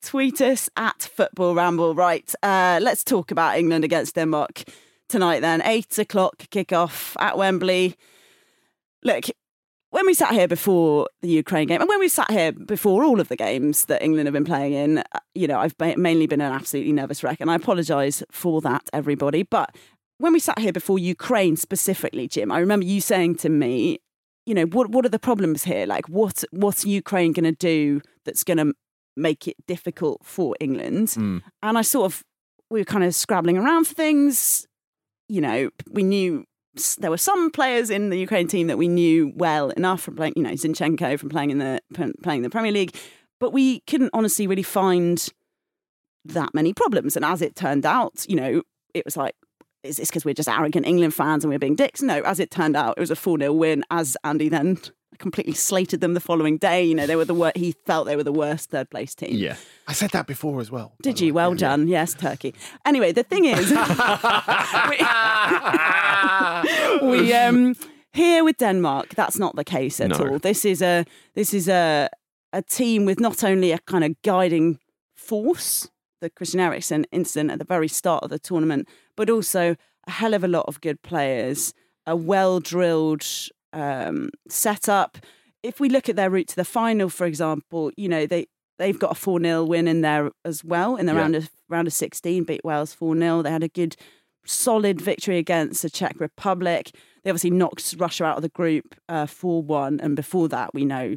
[0.03, 1.95] Tweet us at football ramble.
[1.95, 2.35] Right.
[2.43, 4.65] Uh, let's talk about England against Denmark
[5.09, 5.63] tonight then.
[5.63, 7.95] Eight o'clock kickoff at Wembley.
[9.05, 9.27] Look,
[9.91, 13.21] when we sat here before the Ukraine game, and when we sat here before all
[13.21, 16.27] of the games that England have been playing in, uh, you know, I've ba- mainly
[16.27, 19.43] been an absolutely nervous wreck, and I apologise for that, everybody.
[19.43, 19.75] But
[20.19, 24.01] when we sat here before Ukraine specifically, Jim, I remember you saying to me,
[24.45, 25.87] you know, what what are the problems here?
[25.87, 28.75] Like, what what's Ukraine going to do that's going to
[29.17, 31.09] make it difficult for England?
[31.09, 31.43] Mm.
[31.63, 32.25] And I sort of
[32.71, 34.67] we were kind of scrabbling around for things.
[35.29, 36.45] You know, we knew
[36.99, 40.35] there were some players in the Ukraine team that we knew well enough from playing.
[40.37, 41.81] You know, Zinchenko from playing in the
[42.23, 42.97] playing the Premier League,
[43.41, 45.29] but we couldn't honestly really find
[46.25, 47.17] that many problems.
[47.17, 48.63] And as it turned out, you know,
[48.95, 49.35] it was like,
[49.83, 52.03] is this because we're just arrogant England fans and we're being dicks?
[52.03, 54.79] No, as it turned out, it was a 4 0 win, as Andy then
[55.19, 56.85] completely slated them the following day.
[56.85, 59.31] You know, they were the wor- he felt they were the worst third place team.
[59.35, 59.57] Yeah.
[59.87, 60.93] I said that before as well.
[61.03, 61.35] Did you?
[61.35, 61.89] Well done.
[61.89, 62.55] Yes, Turkey.
[62.85, 63.71] Anyway, the thing is,
[67.03, 67.75] we, we um
[68.13, 70.17] here with Denmark, that's not the case at No.
[70.33, 70.39] all.
[70.39, 71.05] This is a
[71.35, 72.09] this is a
[72.53, 74.79] a team with not only a kind of guiding
[75.17, 75.89] force,
[76.21, 79.77] the Christian Eriksen incident at the very start of the tournament, but also
[80.07, 81.75] a hell of a lot of good players,
[82.07, 83.25] a well drilled
[83.79, 85.19] um, setup.
[85.63, 88.47] If we look at their route to the final, for example, you know they
[88.79, 91.19] they've got a four 0 win in there as well in the Yeah.
[91.21, 93.97] round of round of sixteen, beat Wales four 0 They had a good
[94.47, 96.91] solid victory against the Czech Republic.
[97.23, 98.95] They obviously knocked Russia out of the group
[99.27, 101.17] four one, and before that, we know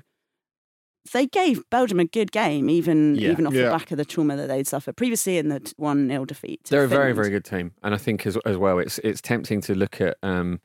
[1.13, 3.31] they gave Belgium a good game, even Yeah.
[3.31, 3.65] even off Yeah.
[3.65, 6.61] the back of the trauma that they'd suffered previously in the one 0 defeat.
[6.65, 9.61] They're a very, very good team, and I think as as well, it's it's tempting
[9.61, 10.59] to look at um,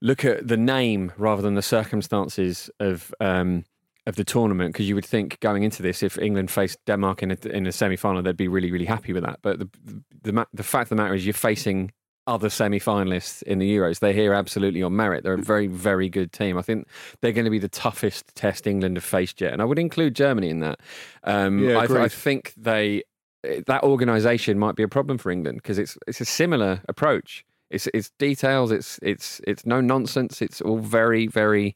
[0.00, 3.64] look at the name rather than the circumstances of um,
[4.06, 7.30] of the tournament because you would think going into this, if England faced Denmark in
[7.30, 9.38] a in a semi final, they'd be really, really happy with that.
[9.42, 9.68] But the
[10.22, 11.92] the ma- the fact of the matter is, you're facing
[12.26, 14.00] other semi finalists in the Euros.
[14.00, 15.24] They're here absolutely on merit.
[15.24, 16.58] They're a very, very good team.
[16.58, 16.86] I think
[17.20, 20.14] they're going to be the toughest test England have faced yet, and I would include
[20.14, 20.80] Germany in that.
[21.24, 23.02] Um, Yeah, I, I think they
[23.66, 27.44] that organisation might be a problem for England because it's it's a similar approach.
[27.70, 28.70] It's it's details.
[28.70, 30.40] It's it's it's no nonsense.
[30.42, 31.74] It's all very very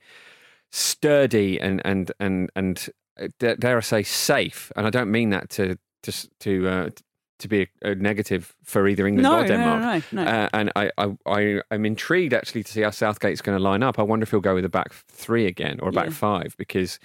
[0.71, 2.89] sturdy and and and and
[3.21, 4.73] uh, dare I say safe.
[4.77, 6.91] And I don't mean that to to to uh,
[7.39, 10.05] to be a, a negative for either England No, or no, Denmark.
[10.13, 10.31] no, no.
[10.31, 13.83] Uh, and I, I I I'm intrigued actually to see how Southgate's going to line
[13.83, 13.99] up.
[13.99, 16.13] I wonder if he'll go with a back three again or a back Yeah.
[16.13, 16.99] five because.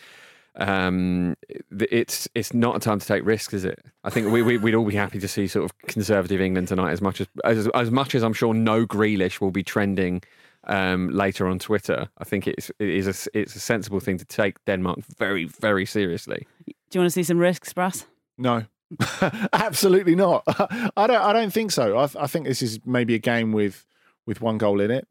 [0.60, 1.36] Um,
[1.80, 3.80] it's it's not a time to take risks, is it?
[4.04, 6.92] I think we, we we'd all be happy to see sort of conservative England tonight,
[6.92, 10.24] as much as as, as much as I'm sure no Grealish will be trending
[10.64, 12.10] um, later on Twitter.
[12.18, 15.46] I think it's it is a, s- it's a sensible thing to take Denmark very
[15.46, 16.48] very seriously.
[16.66, 18.06] Do you want to see some risks, Brass?
[18.38, 18.64] No,
[19.54, 20.44] absolutely not.
[20.98, 21.22] I don't.
[21.22, 21.98] I don't think so.
[21.98, 23.86] I, I think this is maybe a game with
[24.26, 25.08] with one goal in it,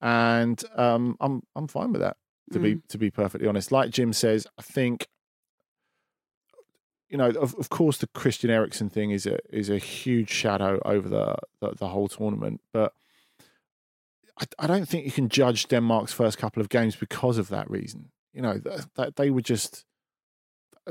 [0.00, 2.16] and um, I'm I'm fine with that.
[2.52, 5.06] To be to be perfectly honest, like Jim says, I think
[7.10, 10.80] you know, of, of course, the Christian Eriksen thing is a is a huge shadow
[10.84, 12.92] over the the, the whole tournament, but.
[14.40, 17.68] I, I don't think you can judge Denmark's first couple of games because of that
[17.68, 18.12] reason.
[18.32, 19.84] You know that, that they were just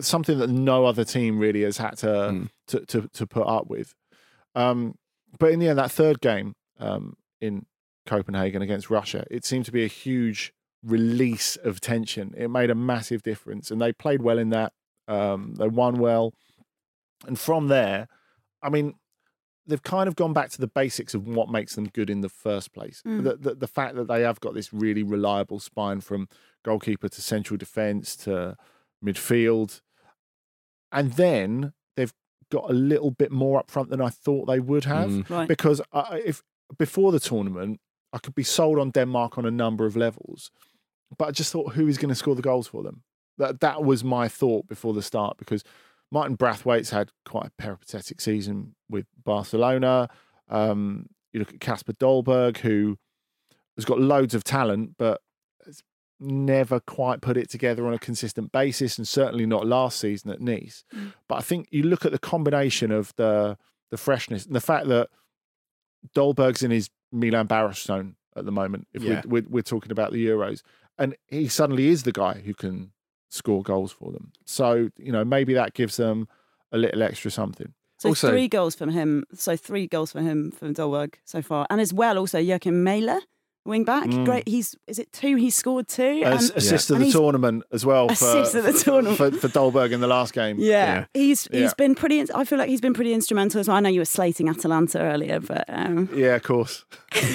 [0.02, 2.50] something that no other team really has had to Mm.
[2.68, 3.94] to, to to put up with.
[4.54, 4.96] Um,
[5.40, 7.66] but in the end, that third game um, in
[8.06, 10.52] Copenhagen against Russia, it seemed to be a huge
[10.88, 12.34] release of tension.
[12.38, 14.74] It made a massive difference, and they played well in that.
[15.08, 16.34] Um, they won well,
[17.26, 18.08] and from there,
[18.62, 18.96] I mean,
[19.66, 22.30] they've kind of gone back to the basics of what makes them good in the
[22.30, 23.02] first place.
[23.06, 23.24] Mm.
[23.24, 26.28] The, the the fact that they have got this really reliable spine from
[26.64, 28.58] goalkeeper to central defence to
[29.04, 29.82] midfield,
[30.92, 32.14] and then they've
[32.52, 35.10] got a little bit more up front than I thought they would have.
[35.10, 35.30] Mm.
[35.30, 35.48] Right.
[35.48, 36.44] Because I, if
[36.78, 37.80] before the tournament,
[38.14, 40.52] I could be sold on Denmark on a number of levels,
[41.18, 43.04] but I just thought who is going to score the goals for them.
[43.38, 45.64] That that was my thought before the start because
[46.12, 50.10] Martin Braithwaite's had quite a peripatetic season with Barcelona.
[50.50, 52.98] Um, you look at Kasper Dolberg, who
[53.76, 55.22] has got loads of talent, but
[55.66, 55.84] has
[56.20, 60.42] never quite put it together on a consistent basis, and certainly not last season at
[60.42, 60.84] Nice.
[61.30, 63.58] But I think you look at the combination of the
[63.92, 65.10] the freshness and the fact that
[66.16, 68.88] Dolberg's in his Milan Baros zone at the moment.
[68.94, 69.22] If Yeah.
[69.26, 70.62] we're, we're, we're talking about the Euros,
[70.98, 72.92] and he suddenly is the guy who can
[73.30, 74.32] score goals for them.
[74.46, 76.28] So you know maybe that gives them
[76.72, 77.74] a little extra something.
[78.00, 79.24] So Also- three goals from him.
[79.34, 83.20] So three goals for him from Dolberg so far, and as well also Joakim Mæhle,
[83.66, 84.06] wing back.
[84.06, 84.24] Mm.
[84.24, 84.48] Great.
[84.48, 85.36] He's is it two?
[85.36, 86.22] He scored two.
[86.24, 89.18] As, and- assist of the tournament as well for, Assist of the tournament.
[89.18, 90.58] for, for Dolberg in the last game.
[90.60, 91.72] Yeah, he's he's Yeah.
[91.78, 92.24] been pretty.
[92.34, 93.78] I feel like he's been pretty instrumental as well.
[93.78, 96.86] I know you were slating Atalanta earlier, but um, Yeah, of course.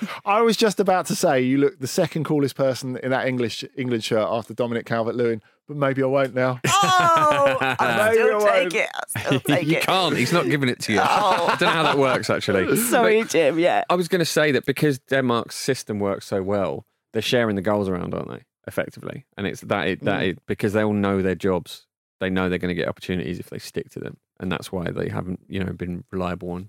[0.24, 3.64] I was just about to say you look the second coolest person in that English
[3.76, 6.60] England shirt after Dominic Calvert Lewin, but maybe I won't now.
[6.66, 8.74] oh, I'll Maybe still I take won't.
[8.74, 8.88] it.
[8.94, 9.82] I'll still take you it.
[9.82, 10.16] can't.
[10.16, 11.00] He's not giving it to you.
[11.00, 12.76] I don't know how that works actually.
[12.76, 13.58] Sorry, Jim.
[13.58, 13.84] Yeah.
[13.90, 17.62] I was going to say that because Denmark's system works so well, they're sharing the
[17.62, 18.42] goals around, aren't they?
[18.66, 20.28] Effectively, and it's that it, that Mm.
[20.32, 21.86] it, because they all know their jobs.
[22.20, 24.90] They know they're going to get opportunities if they stick to them, and that's why
[24.90, 26.68] they haven't, you know, been reliable on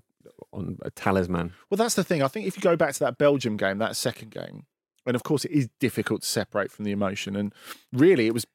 [0.52, 1.52] on a talisman.
[1.68, 2.22] Well, that's the thing.
[2.22, 4.66] I think if you go back to that Belgium game, that second game,
[5.06, 7.54] and of course it is difficult to separate from the emotion, and
[7.92, 8.46] really it was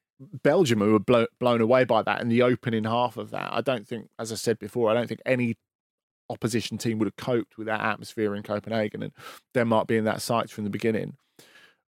[0.42, 3.52] Belgium who were blow, blown away by that in the opening half of that.
[3.52, 5.56] I don't think, as I said before, I don't think any
[6.28, 9.12] opposition team would have coped with that atmosphere in Copenhagen and
[9.54, 11.16] Denmark being that site from the beginning.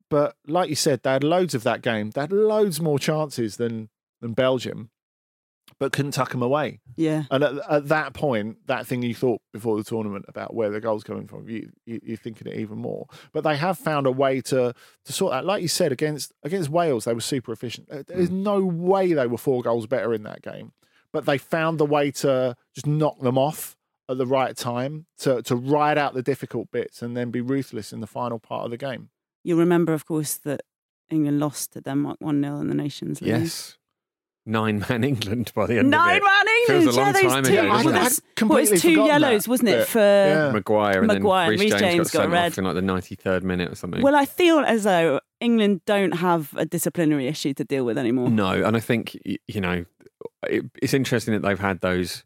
[0.10, 2.12] But like you said, they had loads of that game.
[2.12, 3.90] They had loads more chances than
[4.22, 4.92] than Belgium,
[5.80, 6.80] but couldn't tuck them away.
[6.96, 7.24] Yeah.
[7.32, 10.80] And at, at that point, that thing you thought before the tournament about where the
[10.80, 13.08] goals coming from, you, you you're thinking it even more.
[13.34, 14.74] But they have found a way to
[15.06, 15.46] to sort that.
[15.46, 17.90] Like you said, against against Wales, they were super efficient.
[17.90, 18.44] There- There's mm.
[18.44, 20.74] no way they were four goals better in that game,
[21.14, 23.76] but they found the way to just knock them off
[24.10, 27.94] at the right time to to ride out the difficult bits and then be ruthless
[27.94, 29.10] in the final part of the game.
[29.44, 30.62] You remember, of course, that
[31.10, 33.30] England lost to Denmark 1 0 in the Nations League.
[33.30, 33.78] Yes,
[34.46, 36.24] nine man England by the end Nine of it.
[36.24, 36.84] man England.
[36.84, 37.54] Feels a long yeah, those time two.
[37.54, 37.94] ago, well, doesn't it?
[37.94, 39.88] that's- well, completely it's two yellows, that wasn't it?
[39.88, 40.52] For Yeah.
[40.52, 42.52] Maguire and Maguire, then Reece Reece James, James got, got sent red.
[42.54, 44.02] off in like the ninety third minute or something.
[44.02, 48.30] Well, I feel as though England don't have a disciplinary issue to deal with anymore.
[48.30, 49.86] No, and I think you know
[50.48, 52.24] it, it's interesting that they've had those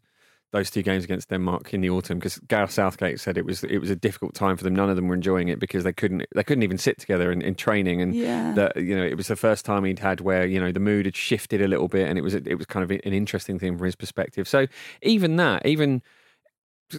[0.52, 3.78] those two games against Denmark in the autumn because Gareth Southgate said it was it
[3.78, 4.74] was a difficult time for them.
[4.76, 7.42] None of them were enjoying it because they couldn't they couldn't even sit together in,
[7.42, 8.52] in training, and Yeah.
[8.54, 11.04] that you know it was the first time he'd had where you know the mood
[11.06, 13.76] had shifted a little bit, and it was it was kind of an interesting thing
[13.76, 14.46] from his perspective.
[14.48, 14.66] So
[15.02, 16.00] even that, even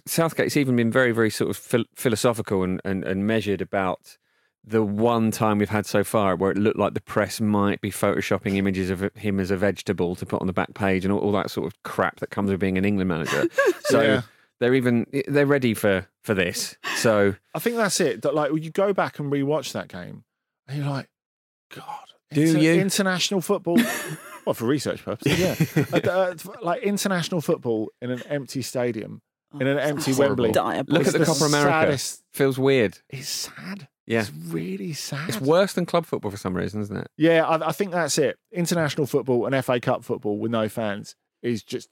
[0.05, 4.17] Southgate's even been very very sort of phil- philosophical and, and and measured about
[4.67, 7.89] the one time we've had so far where it looked like the press might be
[7.89, 11.19] photoshopping images of him as a vegetable to put on the back page and all,
[11.19, 13.45] all that sort of crap that comes with being an England manager.
[13.85, 14.21] So Yeah.
[14.59, 16.75] they're even they're ready for for this.
[16.97, 18.21] So I think that's it.
[18.23, 20.25] That like when you go back and rewatch that game,
[20.67, 21.07] and you're like,
[21.73, 22.03] God,
[22.33, 22.73] Do you?
[22.73, 23.77] international football?
[24.45, 25.85] well, for research purposes, yeah.
[25.93, 29.21] Uh, uh, like international football in an empty stadium,
[29.57, 30.11] in an empty.
[30.11, 30.51] Wembley.
[30.51, 30.93] Diabolical.
[30.97, 31.69] look at the It's Copa America.
[31.71, 32.97] saddest- Feels weird.
[33.09, 33.87] It's sad.
[34.07, 34.21] Yeah.
[34.21, 35.27] It's really sad.
[35.29, 37.07] It's worse than club football for some reason, isn't it?
[37.17, 38.37] Yeah, I, I think that's it.
[38.51, 41.89] International football and FA Cup football with no fans is just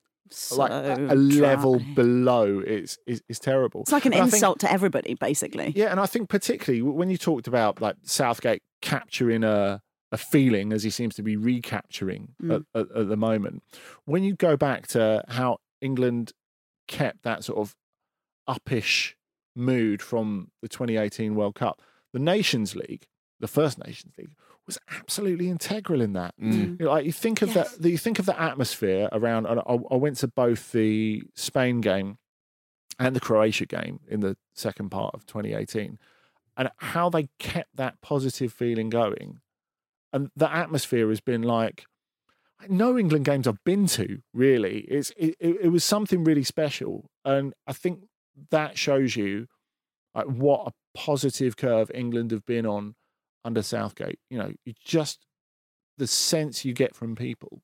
[0.55, 2.59] like a, a level below.
[2.65, 3.81] It's is it's terrible.
[3.81, 5.73] It's like an And I think- insult to everybody, basically.
[5.75, 10.71] Yeah, and I think particularly when you talked about like Southgate capturing a a feeling
[10.71, 12.63] as he seems to be recapturing Mm.
[12.73, 13.61] at, at, at the moment,
[14.05, 16.31] when you go back to how England
[16.87, 17.75] kept that sort of
[18.47, 19.13] uppish
[19.55, 21.81] mood from the 2018 World Cup,
[22.15, 23.05] the Nations League,
[23.41, 24.31] the first Nations League,
[24.65, 26.33] was absolutely integral in that.
[26.41, 26.79] Mm.
[26.79, 27.73] You know, like you think of Yes.
[27.73, 29.45] that, the, you think of the atmosphere around.
[29.47, 32.17] And I, I went to both the Spain game
[32.97, 35.99] and the Croatia game in the second part of 2018,
[36.55, 39.41] and how they kept that positive feeling going,
[40.13, 41.83] and the atmosphere has been like
[42.69, 44.19] no England games I've been to.
[44.33, 48.05] Really, it's it, it, it was something really special, and I think
[48.51, 49.47] that shows you
[50.15, 52.95] like what a positive curve England have been on
[53.43, 54.19] under Southgate.
[54.29, 55.25] You know, you just
[55.97, 57.61] the sense you get from people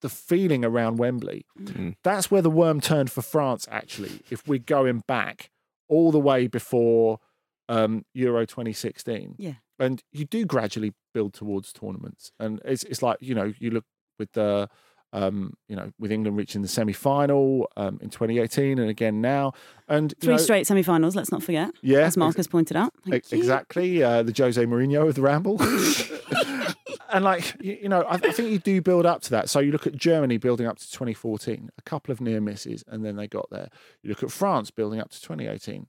[0.00, 1.46] the feeling around Wembley.
[1.60, 1.94] Mm.
[2.02, 3.68] That's where the worm turned for France.
[3.70, 5.50] Actually, if we're going back
[5.88, 7.20] all the way before
[7.68, 9.54] um, Euro 2016, Yeah.
[9.78, 13.84] and you do gradually build towards tournaments, and it's it's like you know you look
[14.18, 14.68] with the.
[15.14, 19.52] Um, you know, with England reaching the semi-final um, in 2018, and again now,
[19.86, 21.14] and Three know, straight semi-finals.
[21.14, 21.70] Let's not forget.
[21.82, 22.94] Yeah, as Marcus pointed out.
[23.06, 25.60] Thank E- Exactly, uh, the Jose Mourinho of the ramble.
[27.12, 29.50] and like you, you know, I, I think you do build up to that.
[29.50, 33.04] So you look at Germany building up to 2014, a couple of near misses, and
[33.04, 33.68] then they got there.
[34.02, 35.88] You look at France building up to 2018,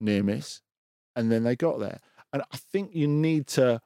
[0.00, 0.62] near miss,
[1.14, 2.00] and then they got there.
[2.32, 3.80] And I think you need to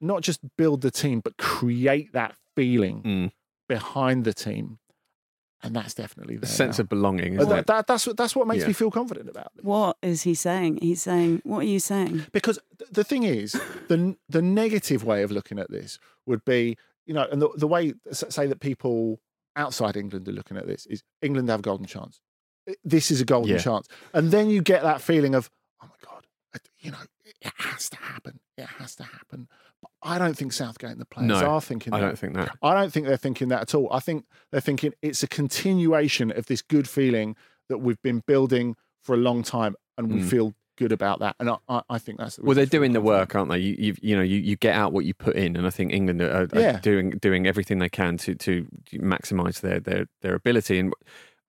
[0.00, 3.32] not just build the team, but create that feeling Mm.
[3.68, 4.78] Behind the team,
[5.62, 6.82] and that's definitely The sense now.
[6.82, 7.66] of belonging, isn't that, it?
[7.66, 8.68] that- that's what that's what makes Yeah.
[8.68, 9.64] me feel confident about it.
[9.64, 10.78] What is he saying?
[10.82, 12.26] He's saying, what are you saying?
[12.32, 13.52] because th- the thing is
[13.88, 17.66] the the negative way of looking at this would be you know and the, the
[17.68, 19.18] way say that people
[19.56, 22.20] outside england are looking at this is england have a golden chance
[22.84, 23.58] this is a golden Yeah.
[23.58, 25.50] chance and then you get that feeling of
[25.82, 26.26] oh my god
[26.78, 26.98] you know
[27.40, 29.67] it has to happen it has to happen but
[30.02, 32.06] i don't think southgate and the players No, are thinking I that.
[32.06, 32.50] don't think that.
[32.62, 33.88] I don't think they're thinking that at all.
[33.92, 37.36] I think they're thinking it's a continuation of this good feeling
[37.68, 40.30] that we've been building for a long time, and we Mm.
[40.30, 41.34] feel good about that.
[41.40, 43.58] And I, I, I think that's the Well, they're doing the work, aren't they?
[43.58, 45.92] You, you, you know, you, you get out what you put in, and I think
[45.92, 46.78] England are, are Yeah.
[46.80, 50.78] doing doing everything they can to to maximise their, their their ability.
[50.78, 50.92] And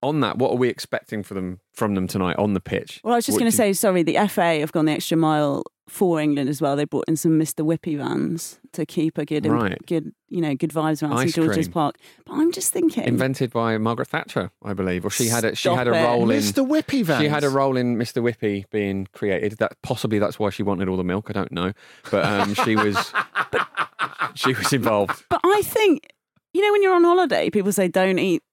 [0.02, 3.02] on that, what are we expecting for them from them tonight on the pitch?
[3.04, 5.64] Well, I was just going to say, sorry, the FA have gone the extra mile
[5.88, 6.76] for England as well.
[6.76, 7.66] They brought in some Mr.
[7.66, 9.78] Whippy vans to keep a good, Right.
[9.88, 11.74] good, you know, good vibes around Ice St George's cream.
[11.74, 11.96] Park.
[12.26, 15.62] But I'm just thinking, invented by Margaret Thatcher, I believe, or she had a she
[15.68, 16.04] Stop had a it.
[16.04, 16.66] role in Mr.
[16.68, 17.22] Whippy Vans.
[17.24, 18.22] She had a role in Mr.
[18.22, 19.58] Whippy being created.
[19.58, 21.26] That possibly that's why she wanted all the milk.
[21.30, 21.74] I don't know,
[22.12, 23.12] but um, she was
[24.36, 25.24] she was involved.
[25.30, 26.08] but I think,
[26.54, 28.44] you know, when you're on holiday, people say don't eat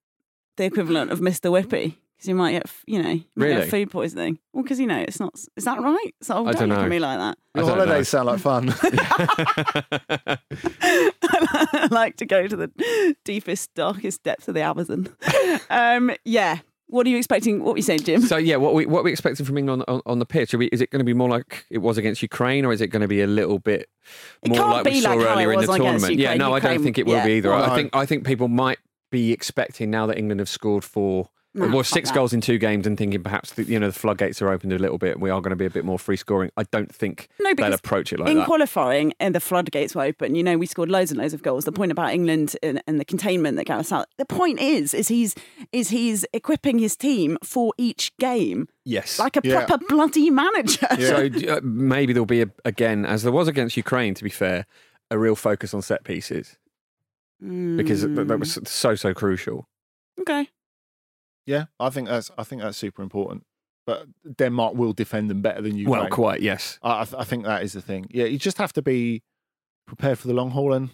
[0.56, 1.50] the equivalent of Mr.
[1.50, 4.38] Whippy because you might get, you know, you might get food poisoning.
[4.52, 5.38] Well, because you know, it's not.
[5.56, 6.14] Is that right?
[6.22, 7.38] So I don't don't look at me like that.
[7.54, 7.84] Your don't know.
[7.84, 8.74] holidays sound like fun.
[10.82, 15.08] I like to go to the deepest, darkest depths of the Amazon.
[15.70, 16.60] um, yeah.
[16.88, 17.64] What are you expecting?
[17.64, 18.20] What were you saying, Jim?
[18.22, 20.54] So yeah, what we what are we expecting from England on, on, on the pitch?
[20.54, 22.80] Are we, is it going to be more like it was against Ukraine, or is
[22.80, 23.88] it going to be a little bit
[24.46, 26.14] more can't like we saw like earlier in the was against tournament?
[26.14, 26.38] yeah, Ukraine.
[26.38, 27.26] no, I don't think it will yeah.
[27.26, 27.50] be either.
[27.50, 28.78] Well, I think I think people might
[29.10, 31.28] be expecting now that England have scored four.
[31.54, 34.42] Nah, well, six goals in two games, and thinking perhaps the, you know the floodgates
[34.42, 35.12] are opened a little bit.
[35.14, 36.50] and We are going to be a bit more free scoring.
[36.58, 38.46] I don't think No, they'll approach it like in that.
[38.46, 40.34] qualifying and the floodgates were open.
[40.34, 41.64] You know, we scored loads and loads of goals.
[41.64, 44.04] The point about England and, and the containment that Gareth South.
[44.18, 45.34] The point is, is he's
[45.72, 49.64] is he's equipping his team for each game yes, like a Yeah.
[49.64, 50.88] proper bloody manager.
[51.00, 54.66] So uh, maybe there'll be a, again, as there was against Ukraine, to be fair,
[55.10, 56.58] a real focus on set pieces
[57.40, 58.66] because that, that was Mm.
[58.68, 59.66] so so crucial.
[60.20, 60.48] okay.
[61.46, 63.42] yeah, I think that's I think that's super important.
[63.86, 64.06] But
[64.36, 65.88] Denmark will defend them better than you.
[65.88, 66.78] Well, quite yes.
[66.82, 68.06] I, I th- I think that is the thing.
[68.10, 69.22] Yeah, you just have to be
[69.86, 70.90] prepared for the long haul and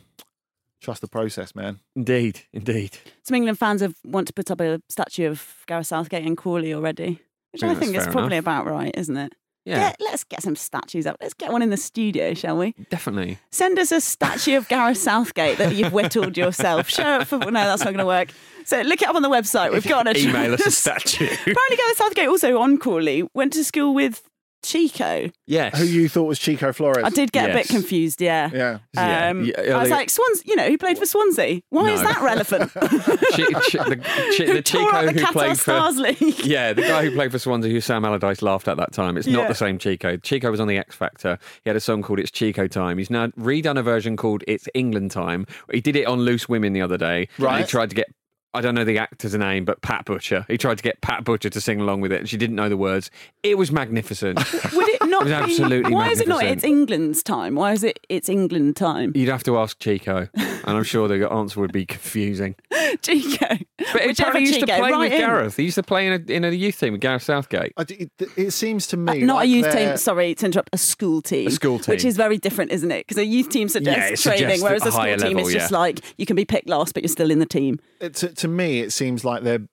[0.82, 1.78] trust the process, man.
[1.96, 2.98] Indeed, indeed.
[3.24, 6.74] Some England fans have want to put up a statue of Gareth Southgate in Crawley
[6.74, 7.18] already,
[7.52, 8.44] which I I think think is probably enough.
[8.44, 9.32] about right, isn't it?
[9.64, 11.16] Yeah, Get, let's get some statues up.
[11.20, 12.74] Let's get one in the studio, shall we?
[12.90, 13.38] definitely.
[13.50, 16.88] Send us a statue of Gareth Southgate that you've whittled yourself.
[16.88, 18.30] Show it for no, that's not going to work.
[18.64, 19.72] So look it up on the website.
[19.72, 21.26] We've got a Email us a statue.
[21.26, 24.28] Apparently, Gareth Southgate also on Crawley went to school with
[24.62, 25.30] Chico.
[25.46, 25.78] yes.
[25.78, 27.04] Who you thought was Chico Flores?
[27.04, 28.20] I did get a bit confused.
[28.20, 28.50] Yeah.
[28.52, 28.78] Yeah.
[28.94, 29.28] Yeah.
[29.30, 31.60] Um, Yeah, I was like, Swans, you know, who played for Swansea?
[31.70, 32.72] Why is that relevant?
[32.74, 33.96] Chi- Chi- the,
[34.36, 36.38] Chi- who the tore Chico the who Qatar played for Stars League?
[36.44, 39.16] yeah, the guy who played for Swansea, who Sam Allardyce laughed at that time.
[39.16, 39.38] It's Yeah.
[39.38, 40.16] not the same Chico.
[40.16, 41.38] Chico was on the X Factor.
[41.64, 44.68] He had a song called "It's Chico Time." He's now redone a version called "It's
[44.74, 47.28] England Time." He did it on Loose Women the other day.
[47.36, 47.60] And Right.
[47.60, 48.06] he tried to get.
[48.54, 50.44] I don't know the actor's name, but Pat Butcher.
[50.46, 52.68] He tried to get Pat Butcher to sing along with it, and she didn't know
[52.68, 53.10] the words.
[53.42, 54.38] It was magnificent.
[54.74, 56.42] Would not It absolutely Why is it not?
[56.44, 57.54] It's England's time.
[57.54, 57.98] Why is it?
[58.08, 59.12] It's England time.
[59.14, 62.56] You'd have to ask Chico, and I'm sure the answer would be confusing.
[63.02, 63.46] Chico.
[63.92, 65.18] But Whichever apparently he used to play right with in.
[65.20, 65.56] Gareth.
[65.56, 67.72] He used to play in a, in a youth team with Gareth Southgate.
[67.76, 69.96] I d- it, it seems to Uh, me not like a youth team.
[69.96, 70.70] Sorry to interrupt.
[70.72, 71.48] A school team.
[71.48, 73.06] A school Which is very different, isn't it?
[73.06, 75.48] Because a youth team suggests it training, suggests whereas a a school higher team level,
[75.48, 77.78] is just like you can be picked last, but you're still in the team.
[78.00, 79.66] it- to, to me, it seems like they're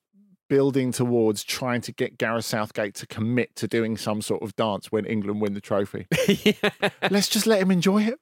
[0.50, 4.92] building towards trying to get Gareth Southgate to commit to doing some sort of dance
[4.92, 6.06] when England win the trophy.
[7.10, 8.18] Let's just let him enjoy it.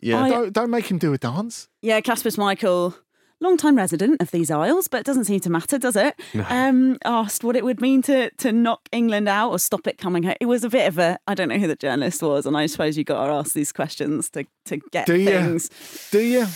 [0.00, 0.22] Yeah.
[0.22, 1.68] I- Don't, don't make him do a dance.
[1.82, 2.94] Yeah, Kasper Schmeichel,
[3.40, 6.14] long-time resident of these isles, but it doesn't seem to matter, does it?
[6.48, 10.22] Um, asked what it would mean to to knock England out or stop it coming
[10.22, 10.36] home.
[10.40, 12.66] It was a bit of a I don't know who the journalist was, and I
[12.66, 15.26] suppose you got to ask these questions to to get Do you?
[15.26, 15.70] things.
[16.12, 16.46] Do you?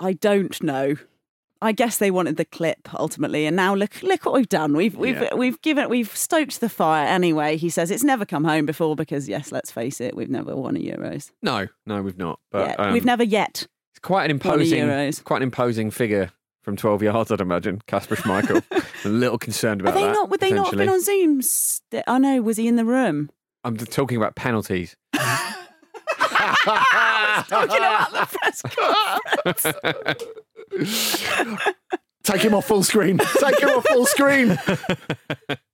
[0.00, 0.96] I don't know.
[1.62, 4.76] I guess they wanted the clip ultimately, and now look look what we've done.
[4.76, 5.34] We've we've Yeah.
[5.34, 7.56] we've given we've stoked the fire anyway.
[7.56, 10.76] He says it's never come home before because yes, let's face it, we've never won
[10.76, 11.30] a Euros.
[11.42, 12.40] No, no, we've not.
[12.50, 13.66] But um, we've never yet.
[13.92, 15.24] It's quite an imposing, Euros.
[15.24, 16.30] quite an imposing figure
[16.62, 17.80] from 12 yards, I'd imagine.
[17.86, 18.62] Kasper Schmeichel.
[19.04, 20.12] a little concerned about Are they that.
[20.12, 20.28] not?
[20.30, 21.40] Would they not have been on Zoom?
[21.40, 23.30] St- oh no, was he in the room?
[23.64, 24.96] I'm talking about penalties.
[26.28, 28.62] I was Talking about the press
[29.64, 30.45] conference.
[32.22, 33.18] Take him off full screen.
[33.40, 34.58] Take him off full screen.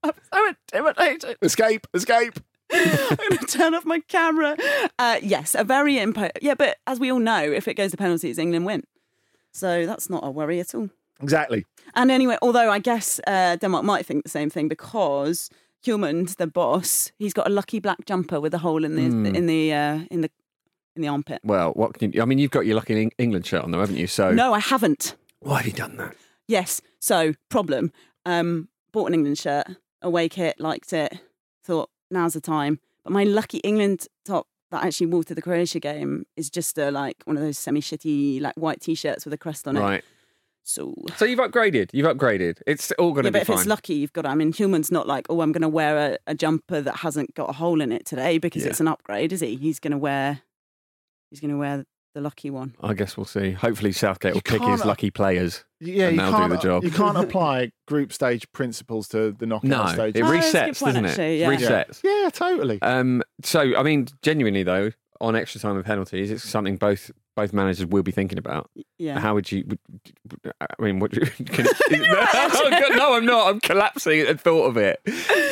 [0.02, 1.36] I'm so intimidated.
[1.40, 2.38] Escape, escape.
[2.70, 4.56] I'm going to turn off my camera.
[4.98, 6.30] Uh, yes, a very impo.
[6.42, 8.82] Yeah, but as we all know, if it goes to penalties, England win.
[9.52, 10.90] So that's not a worry at all.
[11.22, 11.64] Exactly.
[11.94, 15.48] And anyway, although I guess uh, Denmark might think the same thing because
[15.86, 19.34] Hjulmand, the boss, he's got a lucky black jumper with a hole in the Mm.
[19.36, 20.30] in the uh, in the
[20.96, 21.40] in the armpit.
[21.44, 23.96] Well, what can you, I mean, you've got your lucky England shirt on, though, haven't
[23.96, 24.06] you?
[24.06, 25.16] So No, I haven't.
[25.40, 26.14] why have you done that?
[26.48, 26.80] Yes.
[27.00, 27.92] So problem.
[28.26, 29.66] Um, bought an England shirt,
[30.02, 31.18] away kit, liked it.
[31.64, 32.78] Thought now's the time.
[33.04, 36.78] But my lucky England top that I actually wore to the Croatia game is just
[36.78, 39.80] a like one of those semi shitty like white t-shirts with a crest on it.
[39.80, 40.04] Right.
[40.64, 41.90] So So you've upgraded.
[41.92, 42.60] You've upgraded.
[42.66, 43.58] It's all going to yeah, be but if fine.
[43.58, 44.26] it's lucky, you've got.
[44.26, 47.34] I mean, Hjulmand's not like, oh, I'm going to wear a, a jumper that hasn't
[47.34, 48.70] got a hole in it today because Yeah.
[48.70, 49.56] it's an upgrade, is he?
[49.56, 50.42] He's going to wear.
[51.32, 51.82] He's going to wear
[52.14, 52.74] the lucky one.
[52.82, 53.52] I guess we'll see.
[53.52, 55.64] Hopefully, Southgate You will pick his lucky players.
[55.80, 56.84] Yeah, and you they'll can't, do the job.
[56.84, 60.16] you can't apply group stage principles to the knockout No, stage.
[60.16, 61.40] it Oh, that's a good resets, point, doesn't actually, it?
[61.40, 61.84] yeah.
[61.86, 62.00] Resets.
[62.04, 62.82] Yeah, totally.
[62.82, 64.90] Um, so, I mean, genuinely though,
[65.22, 68.70] on extra time and penalties, it's something both both managers will be thinking about.
[68.98, 69.18] Yeah.
[69.18, 69.64] How would you?
[69.66, 69.78] Would,
[70.60, 71.12] I mean, what?
[71.16, 71.70] you- Can, no,
[72.34, 73.48] oh, no, I'm not.
[73.48, 75.00] I'm collapsing at the thought of it.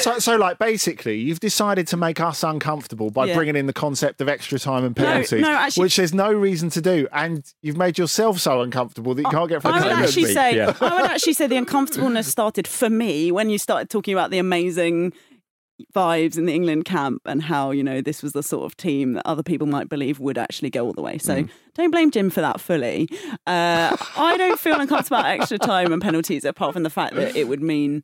[0.00, 3.34] So, so like basically, you've decided to make us uncomfortable by Yeah.
[3.34, 6.70] bringing in the concept of extra time and penalties, no, actually- which there's no reason
[6.70, 9.92] to do, and you've made yourself so uncomfortable that you can't get for I would
[9.92, 10.74] actually say, yeah.
[10.80, 14.38] I would actually say the uncomfortableness started for me when you started talking about the
[14.38, 15.12] amazing
[15.94, 19.12] vibes in the England camp and how you know this was the sort of team
[19.14, 21.18] that other people might believe would actually go all the way.
[21.18, 23.08] So don't blame Jim for that fully.
[23.46, 27.36] Uh, I don't feel uncomfortable about extra time and penalties, apart from the fact that
[27.36, 28.02] it would mean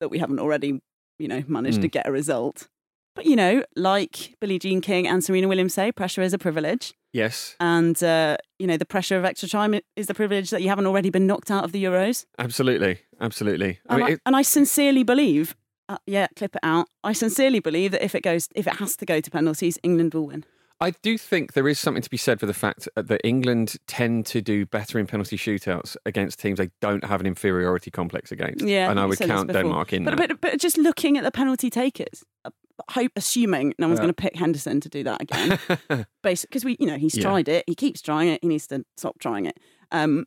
[0.00, 0.80] that we haven't already,
[1.18, 2.68] you know, managed to get a result.
[3.16, 6.94] But you know, like Billie Jean King and Serena Williams say, pressure is a privilege.
[7.12, 10.68] Yes, And, uh, you know, the pressure of extra time is the privilege that you
[10.68, 12.24] haven't already been knocked out of the Euros.
[12.38, 13.80] absolutely, absolutely.
[13.88, 15.56] I And, mean, I, it, and I sincerely believe,
[15.90, 16.86] uh, yeah, clip it out.
[17.04, 20.14] I sincerely believe that if it goes, if it has to go to penalties, England
[20.14, 20.44] will win.
[20.82, 24.24] I do think there is something to be said for the fact that England tend
[24.26, 28.64] to do better in penalty shootouts against teams they don't have an inferiority complex against.
[28.64, 29.52] Yeah, and I would count.
[29.52, 32.50] Denmark in But, but, but just looking at the penalty takers, uh,
[32.92, 34.04] hope assuming no one's Yeah.
[34.04, 35.58] going to pick Henderson to do that again.
[36.22, 37.24] Because we, you know, he's Yeah.
[37.24, 37.64] tried it.
[37.66, 38.38] He keeps trying it.
[38.42, 39.58] He needs to stop trying it.
[39.92, 40.24] Um,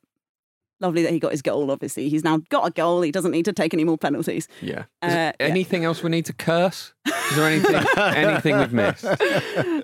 [0.84, 1.72] lovely that he got his goal.
[1.72, 3.02] Obviously, he's now got a goal.
[3.02, 4.48] He doesn't need to take any more penalties.
[4.62, 4.84] Yeah.
[5.02, 5.48] Uh, there yeah.
[5.48, 6.94] anything else we need to curse?
[7.08, 9.06] Is there anything anything we've missed?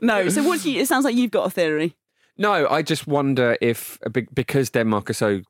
[0.01, 0.29] no.
[0.29, 0.79] So what's you?
[0.81, 1.95] It sounds like you've got a theory.
[2.37, 3.97] No, I just wonder if
[4.33, 5.41] because Denmark are so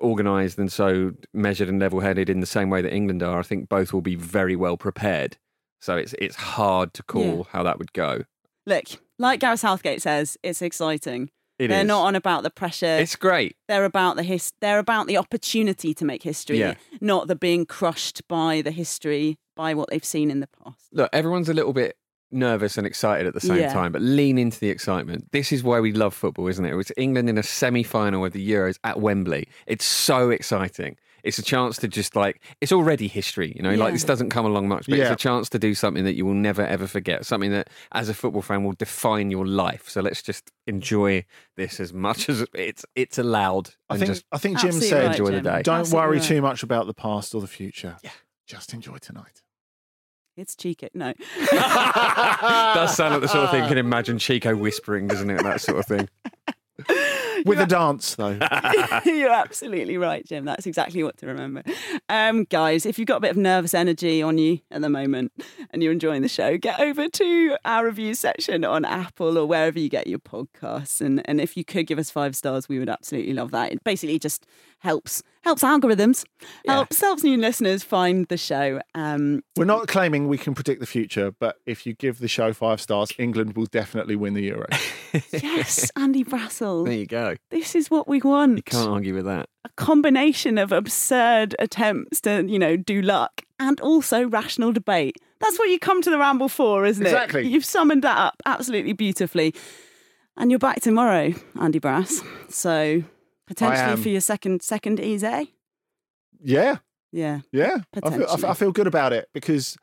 [0.00, 3.68] organised and so measured and level-headed in the same way that England are, I think
[3.68, 5.36] both will be very well prepared.
[5.80, 7.42] So it's it's hard to call Yeah.
[7.50, 8.24] how that would go.
[8.66, 8.84] Look,
[9.18, 11.30] like Gareth Southgate says, it's exciting.
[11.62, 11.86] It They're is.
[11.86, 12.98] not on about the pressure.
[12.98, 13.56] It's great.
[13.68, 14.52] they're about the his.
[14.60, 16.74] They're about the opportunity to make history, Yeah.
[17.00, 20.88] not the being crushed by the history by what they've seen in the past.
[20.92, 21.96] Look, everyone's a little bit
[22.34, 23.72] nervous and excited at the same Yeah.
[23.72, 25.30] time, but lean into the excitement.
[25.32, 26.74] This is why we love football, isn't it?
[26.74, 29.48] It's England in a semi-final of the Euros at Wembley.
[29.66, 30.96] It's so exciting.
[31.22, 33.70] It's a chance to just like it's already history, you know.
[33.70, 33.76] Yeah.
[33.84, 35.04] Like this doesn't come along much, but Yeah.
[35.04, 37.24] it's a chance to do something that you will never ever forget.
[37.26, 39.88] Something that, as a football fan, will define your life.
[39.88, 41.24] So let's just enjoy
[41.56, 45.18] this as much as it's it's allowed, I think just I think Jim said, right,
[45.18, 45.62] enjoy the day.
[45.62, 46.26] "Don't Absolutely worry right.
[46.26, 47.96] too much about the past or the future.
[48.02, 48.10] Yeah,
[48.46, 49.42] just enjoy tonight."
[50.36, 50.88] It's cheeky.
[50.94, 51.12] No.
[51.50, 55.42] does sound like the sort of thing you can imagine Chico whispering, doesn't it?
[55.42, 56.08] That sort of thing.
[57.46, 58.38] With a dance, though.
[59.04, 60.44] You're absolutely right, Jim.
[60.44, 61.62] That's exactly what to remember.
[62.08, 65.32] Um, guys, if you've got a bit of nervous energy on you at the moment
[65.70, 69.78] and you're enjoying the show, get over to our review section on Apple or wherever
[69.78, 71.00] you get your podcasts.
[71.00, 73.72] And, and if you could give us five stars, we would absolutely love that.
[73.72, 74.46] It basically just
[74.78, 76.24] helps helps algorithms,
[76.66, 78.80] helps helps new listeners find the show.
[78.94, 82.52] Um, We're not claiming we can predict the future, but if you give the show
[82.52, 84.66] five stars, England will definitely win the Euro.
[85.32, 86.84] yes, Andy Brassell.
[86.84, 87.31] There you go.
[87.50, 88.56] This is what we want.
[88.58, 89.48] You can't argue with that.
[89.64, 95.16] a combination of absurd attempts to, you know, do luck and also rational debate.
[95.40, 97.08] That's what you come to the ramble for, isn't it?
[97.08, 97.46] Exactly.
[97.48, 99.54] You've summoned that up absolutely beautifully.
[100.36, 102.22] And you're back tomorrow, Andy Brass.
[102.48, 103.02] So
[103.46, 105.52] Potentially for your second second easy.
[106.42, 106.76] Yeah,
[107.12, 107.40] Yeah.
[107.52, 107.78] yeah.
[108.02, 109.76] I feel, I, feel, I feel good about it because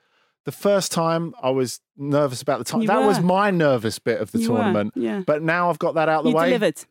[0.45, 2.81] the first time I was nervous about the time.
[2.81, 4.93] You that was my nervous bit of the You were, tournament.
[4.95, 5.21] yeah.
[5.25, 6.45] But now I've got that out of the You way.
[6.47, 6.83] delivered.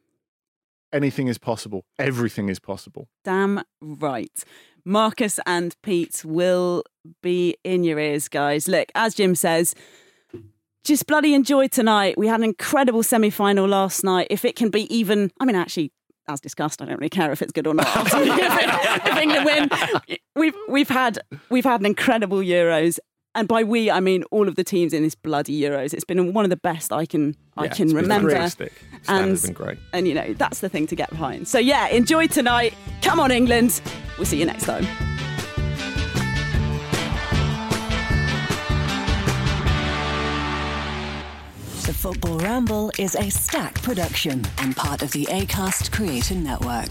[0.92, 1.84] Anything is possible.
[1.98, 3.08] Everything is possible.
[3.24, 4.44] Damn right.
[4.84, 6.82] Marcus and Pete will
[7.22, 8.68] be in your ears, guys.
[8.68, 9.74] Look, as Jim says,
[10.84, 12.16] just bloody enjoy tonight.
[12.16, 14.28] We had an incredible semi final last night.
[14.30, 15.92] If it can be even, I mean, actually,
[16.28, 17.86] as discussed, I don't really care if it's good or not.
[17.96, 21.18] if, England win, we've we've had
[21.50, 22.98] we've had an incredible Euros,
[23.34, 25.92] and by we I mean all of the teams in this bloody Euros.
[25.94, 28.30] It's been one of the best I can I can it's been remember.
[28.30, 28.72] fantastic.
[29.02, 29.78] Standard's been great.
[29.92, 31.48] And you know that's the thing to get behind.
[31.48, 32.74] So yeah, enjoy tonight.
[33.02, 33.80] Come on, England.
[34.16, 34.86] We'll see you next time.
[41.86, 46.90] The Football Ramble is a stack production and part of the ACAST Creator Network.